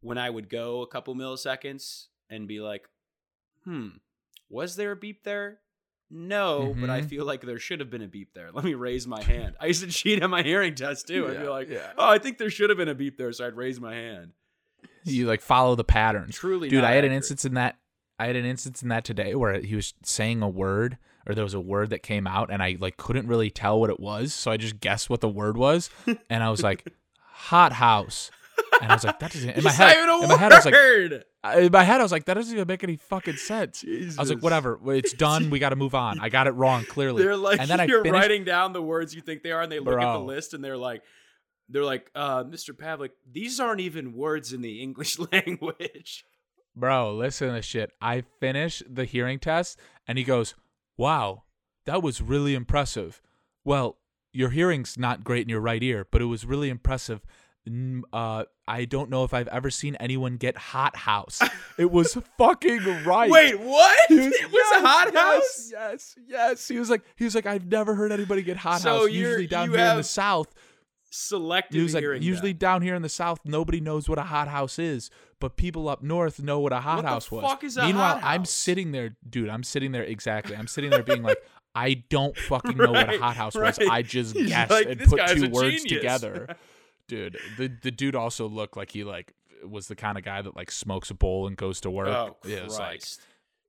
[0.00, 2.86] when I would go a couple milliseconds and be like,
[3.64, 3.88] hmm,
[4.48, 5.58] was there a beep there?
[6.10, 7.08] No, but I Mhm.
[7.08, 8.50] feel like there should have been a beep there.
[8.52, 9.56] Let me raise my hand.
[9.60, 11.26] I used to cheat on my hearing test too.
[11.28, 11.92] I'd be like, yeah.
[11.98, 14.32] oh, I think there should have been a beep there, so I'd raise my hand.
[15.04, 16.34] you like follow the patterns.
[16.36, 17.76] Truly, Dude, I had an instance in that.
[18.18, 20.96] I had an instance in that today where he was saying a word,
[21.26, 23.90] or there was a word that came out, and I like couldn't really tell what
[23.90, 25.90] it was, so I just guessed what the word was,
[26.30, 26.86] and I was like,
[27.20, 28.30] "hot house,"
[28.80, 30.74] and I was like, "That doesn't." In my head, in my head, I was like,
[31.64, 34.30] in my head, I was like, "That doesn't even make any fucking sense." I was
[34.30, 35.50] like, "Whatever, it's done.
[35.50, 36.20] We got to move on.
[36.20, 38.82] I got it wrong clearly." They're like and then I you're finished- writing down the
[38.82, 41.02] words you think they are, and they look at the list and they're like,
[41.68, 42.70] they're like, uh, Mr.
[42.70, 46.24] Pavlik, these aren't even words in the English language.
[46.74, 47.90] Bro, listen to this shit.
[48.00, 50.54] I finish the hearing test and he goes,
[50.98, 51.44] Wow,
[51.86, 53.20] that was really impressive.
[53.64, 53.96] Well,
[54.32, 57.22] your hearing's not great in your right ear, but it was really impressive.
[58.12, 61.40] Uh, I don't know if I've ever seen anyone get hot house.
[61.78, 63.30] It was fucking right.
[63.30, 63.98] Wait, what?
[64.08, 65.70] Was- it was yes, a hot yes, house.
[65.72, 66.68] Yes, yes.
[66.68, 69.10] He was like, he was like, I've never heard anybody get hot So house.
[69.10, 70.54] Usually down here in the south,
[71.10, 72.58] Selective he was like, usually then.
[72.58, 76.02] down here in the south, nobody knows what a hot house is, but people up
[76.02, 77.76] north know what a hot What the house was.
[77.76, 78.50] Meanwhile, I'm house?
[78.50, 79.48] sitting there, dude.
[79.50, 80.56] I'm sitting there exactly.
[80.56, 81.38] I'm sitting there being like,
[81.74, 83.78] I don't fucking know what a Right, hot house was.
[83.78, 86.56] I just He's guessed like, and put two words genius." together,
[87.08, 87.38] dude.
[87.58, 89.34] The the dude also looked like he like
[89.64, 92.08] was the kind of guy that like smokes a bowl and goes to work.
[92.08, 93.20] Oh It was like, Christ,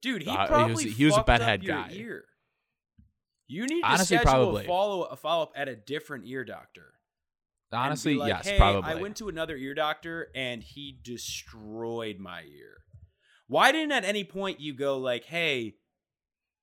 [0.01, 1.89] dude, he Uh, he was- probably he was a bedhead guy.
[1.93, 2.25] Ear.
[3.47, 4.63] You need to Honestly, schedule probably.
[4.65, 6.93] a follow a follow up at a different ear doctor.
[7.71, 8.91] honestly, like, yes, hey, probably.
[8.91, 12.77] I went to another ear doctor and he destroyed my ear.
[13.47, 15.75] Why didn't at any point you go like, "Hey,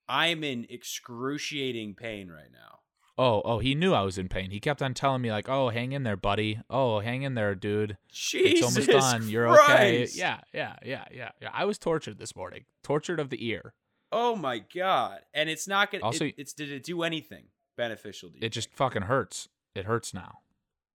[0.08, 2.73] I'm in excruciating pain right now."
[3.18, 4.50] Oh, oh, he knew I was in pain.
[4.50, 6.60] He kept on telling me like, "Oh, hang in there, buddy.
[6.70, 7.96] Oh, hang in there, dude.
[8.10, 9.28] Jesus it's almost done.
[9.28, 11.50] You're okay." Yeah, yeah, yeah, yeah, yeah.
[11.52, 12.64] I was tortured this morning.
[12.82, 13.74] Tortured of the ear.
[14.12, 15.20] Oh my god!
[15.32, 16.04] And it's not gonna.
[16.04, 17.46] Also- it- it's did it do anything
[17.76, 18.46] beneficial to you?
[18.46, 19.48] It just fucking hurts.
[19.74, 20.38] It hurts now.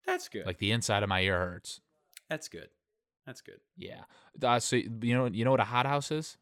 [0.06, 0.46] that's good.
[0.46, 1.82] Like the inside of my ear hurts.
[2.30, 2.70] that's good.
[3.26, 3.60] That's good.
[3.76, 4.04] Yeah.
[4.42, 6.38] Uh, so you know you know what a hot house is?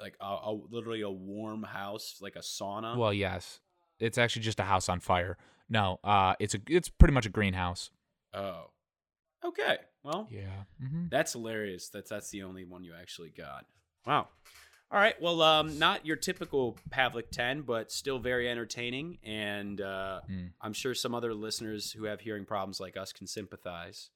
[0.00, 2.96] Like a, a literally a warm house, like a sauna.
[2.96, 3.60] Well, yes.
[3.98, 5.36] It's actually just a house on fire.
[5.68, 7.90] No, uh, it's a it's pretty much a greenhouse.
[8.34, 8.70] oh,
[9.44, 9.78] okay.
[10.02, 10.64] Well, Yeah.
[10.82, 11.06] Mm-hmm.
[11.10, 11.88] That's hilarious.
[11.88, 13.66] That's that's the only one you actually got.
[14.06, 14.28] Wow.
[14.92, 15.20] All right.
[15.20, 20.50] Well, um, not your typical Pavlik ten, but still very entertaining, and uh, Mm.
[20.60, 24.10] I'm sure some other listeners who have hearing problems like us can sympathize.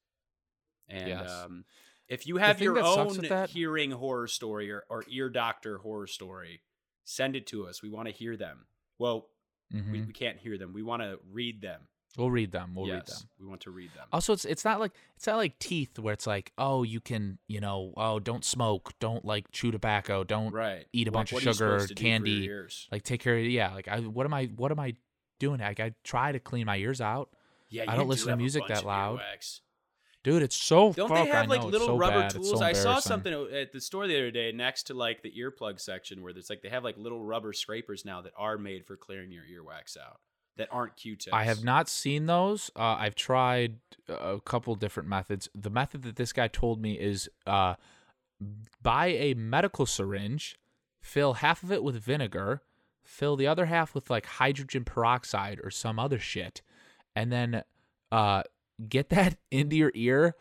[0.89, 1.29] And Yes.
[1.31, 1.65] um,
[2.07, 6.63] if you have your own that- hearing horror story or, or ear doctor horror story,
[7.05, 7.83] send it to us.
[7.83, 8.67] We want to hear them.
[8.99, 9.29] Well,
[9.75, 9.93] Mm-hmm.
[9.93, 10.73] we, we can't hear them.
[10.73, 11.83] We want to read them
[12.19, 12.73] We'll read them.
[12.75, 13.29] We'll yes, read them.
[13.39, 14.05] we want to read them.
[14.13, 17.39] Also, it's it's not like it's not like teeth where it's like, oh, you can,
[17.47, 20.87] you know, oh, don't smoke, don't like chew tobacco, don't right.
[20.93, 22.51] eat a Like, bunch of what are you sugar, supposed to do for your candy.
[22.91, 23.73] like take care of yeah.
[23.75, 24.97] Like I, what am I, what am I
[25.39, 25.61] doing?
[25.61, 27.31] Like I try to clean my ears out,
[27.69, 29.21] Yeah, I don't do listen to music that loud.
[29.21, 29.61] earwax.
[30.23, 30.43] Dude.
[30.43, 32.51] It's so Don't fuck, they have like know, little so rubber bad, tools?
[32.51, 35.81] so I saw something at the store the other day next to like the earplug
[35.81, 38.97] section where there's like they have like little rubber scrapers now that are made for
[38.97, 40.21] clearing your earwax out
[40.57, 41.33] that aren't Q-tips.
[41.33, 42.71] I have not seen those.
[42.77, 43.77] Uh, I've tried
[44.09, 45.49] a couple different methods.
[45.55, 47.77] The method that this guy told me is uh,
[48.83, 50.59] buy a medical syringe,
[51.01, 52.63] fill half of it with vinegar,
[53.03, 56.61] fill the other half with like hydrogen peroxide or some other shit,
[57.17, 57.63] and then
[58.13, 58.43] uh,
[58.89, 60.35] get that into your ear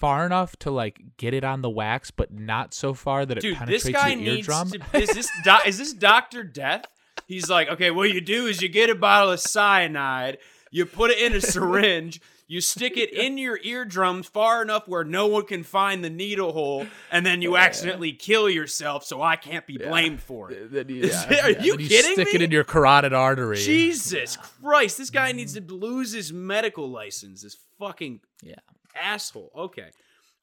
[0.00, 3.42] far enough to like get it on the wax, but not so far that it
[3.42, 4.70] Dude, penetrates this guy your needs eardrum.
[4.70, 4.98] to.
[4.98, 6.86] Is this doc, is this Doctor Death?
[7.26, 10.38] He's like, okay, what you do is you get a bottle of cyanide,
[10.72, 12.20] you put it in a syringe,
[12.50, 16.52] you stick it in your eardrum far enough where no one can find the needle
[16.52, 20.72] hole, and then you accidentally kill yourself, so I can't be blamed for it.
[20.72, 23.56] Then you- yeah, are you then kidding Stick it in your carotid artery.
[23.56, 27.42] Jesus Christ, this guy needs to lose his medical license.
[27.42, 28.56] This fucking Yeah.
[29.00, 29.52] asshole.
[29.56, 29.90] Okay,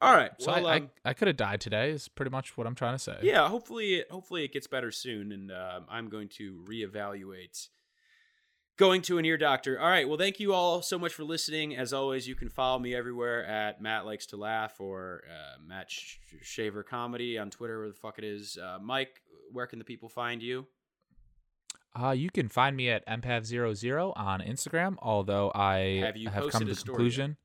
[0.02, 0.32] all right.
[0.40, 1.90] So well, I, um, I, I could have died today.
[1.92, 3.18] Is pretty much what I'm trying to say.
[3.22, 7.68] yeah, hopefully, it, hopefully it gets better soon, and um, I'm going to reevaluate
[8.78, 9.80] going to an ear doctor.
[9.80, 10.08] All right.
[10.08, 11.76] Well, thank you all so much for listening.
[11.76, 15.92] As always, you can follow me everywhere at Matt likes to laugh or uh, Matt
[15.92, 18.58] Sh- Shaver Comedy on Twitter, where the fuck it is.
[18.58, 19.22] Uh, Mike,
[19.52, 20.68] where can the people find you?
[22.00, 24.96] Uh, you can find me at mpav00 on Instagram.
[25.00, 27.38] Although I Have you come to the conclusion.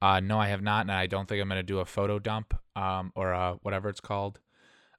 [0.00, 2.18] Uh, no, I have not, and I don't think I'm going to do a photo
[2.18, 4.40] dump, um, or uh, whatever it's called.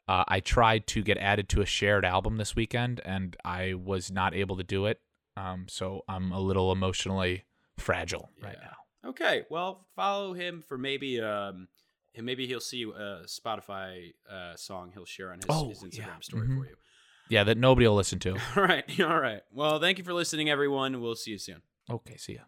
[0.08, 4.10] Uh, I tried to get added to a shared album this weekend, and I was
[4.10, 5.00] not able to do it.
[5.38, 7.46] Um, so I'm a little emotionally
[7.78, 9.10] fragile right now.
[9.12, 11.68] Okay, well, follow him for maybe um
[12.16, 15.98] and maybe he'll see a Spotify uh song he'll share on his, Oh, his Instagram
[16.00, 16.20] yeah.
[16.22, 16.58] story Mhm.
[16.58, 16.76] for you.
[17.30, 18.32] Yeah, that nobody will listen to.
[18.56, 19.42] All right, all right.
[19.52, 21.00] Well, thank you for listening, everyone.
[21.02, 21.62] We'll see you soon.
[21.90, 22.42] Okay, see ya.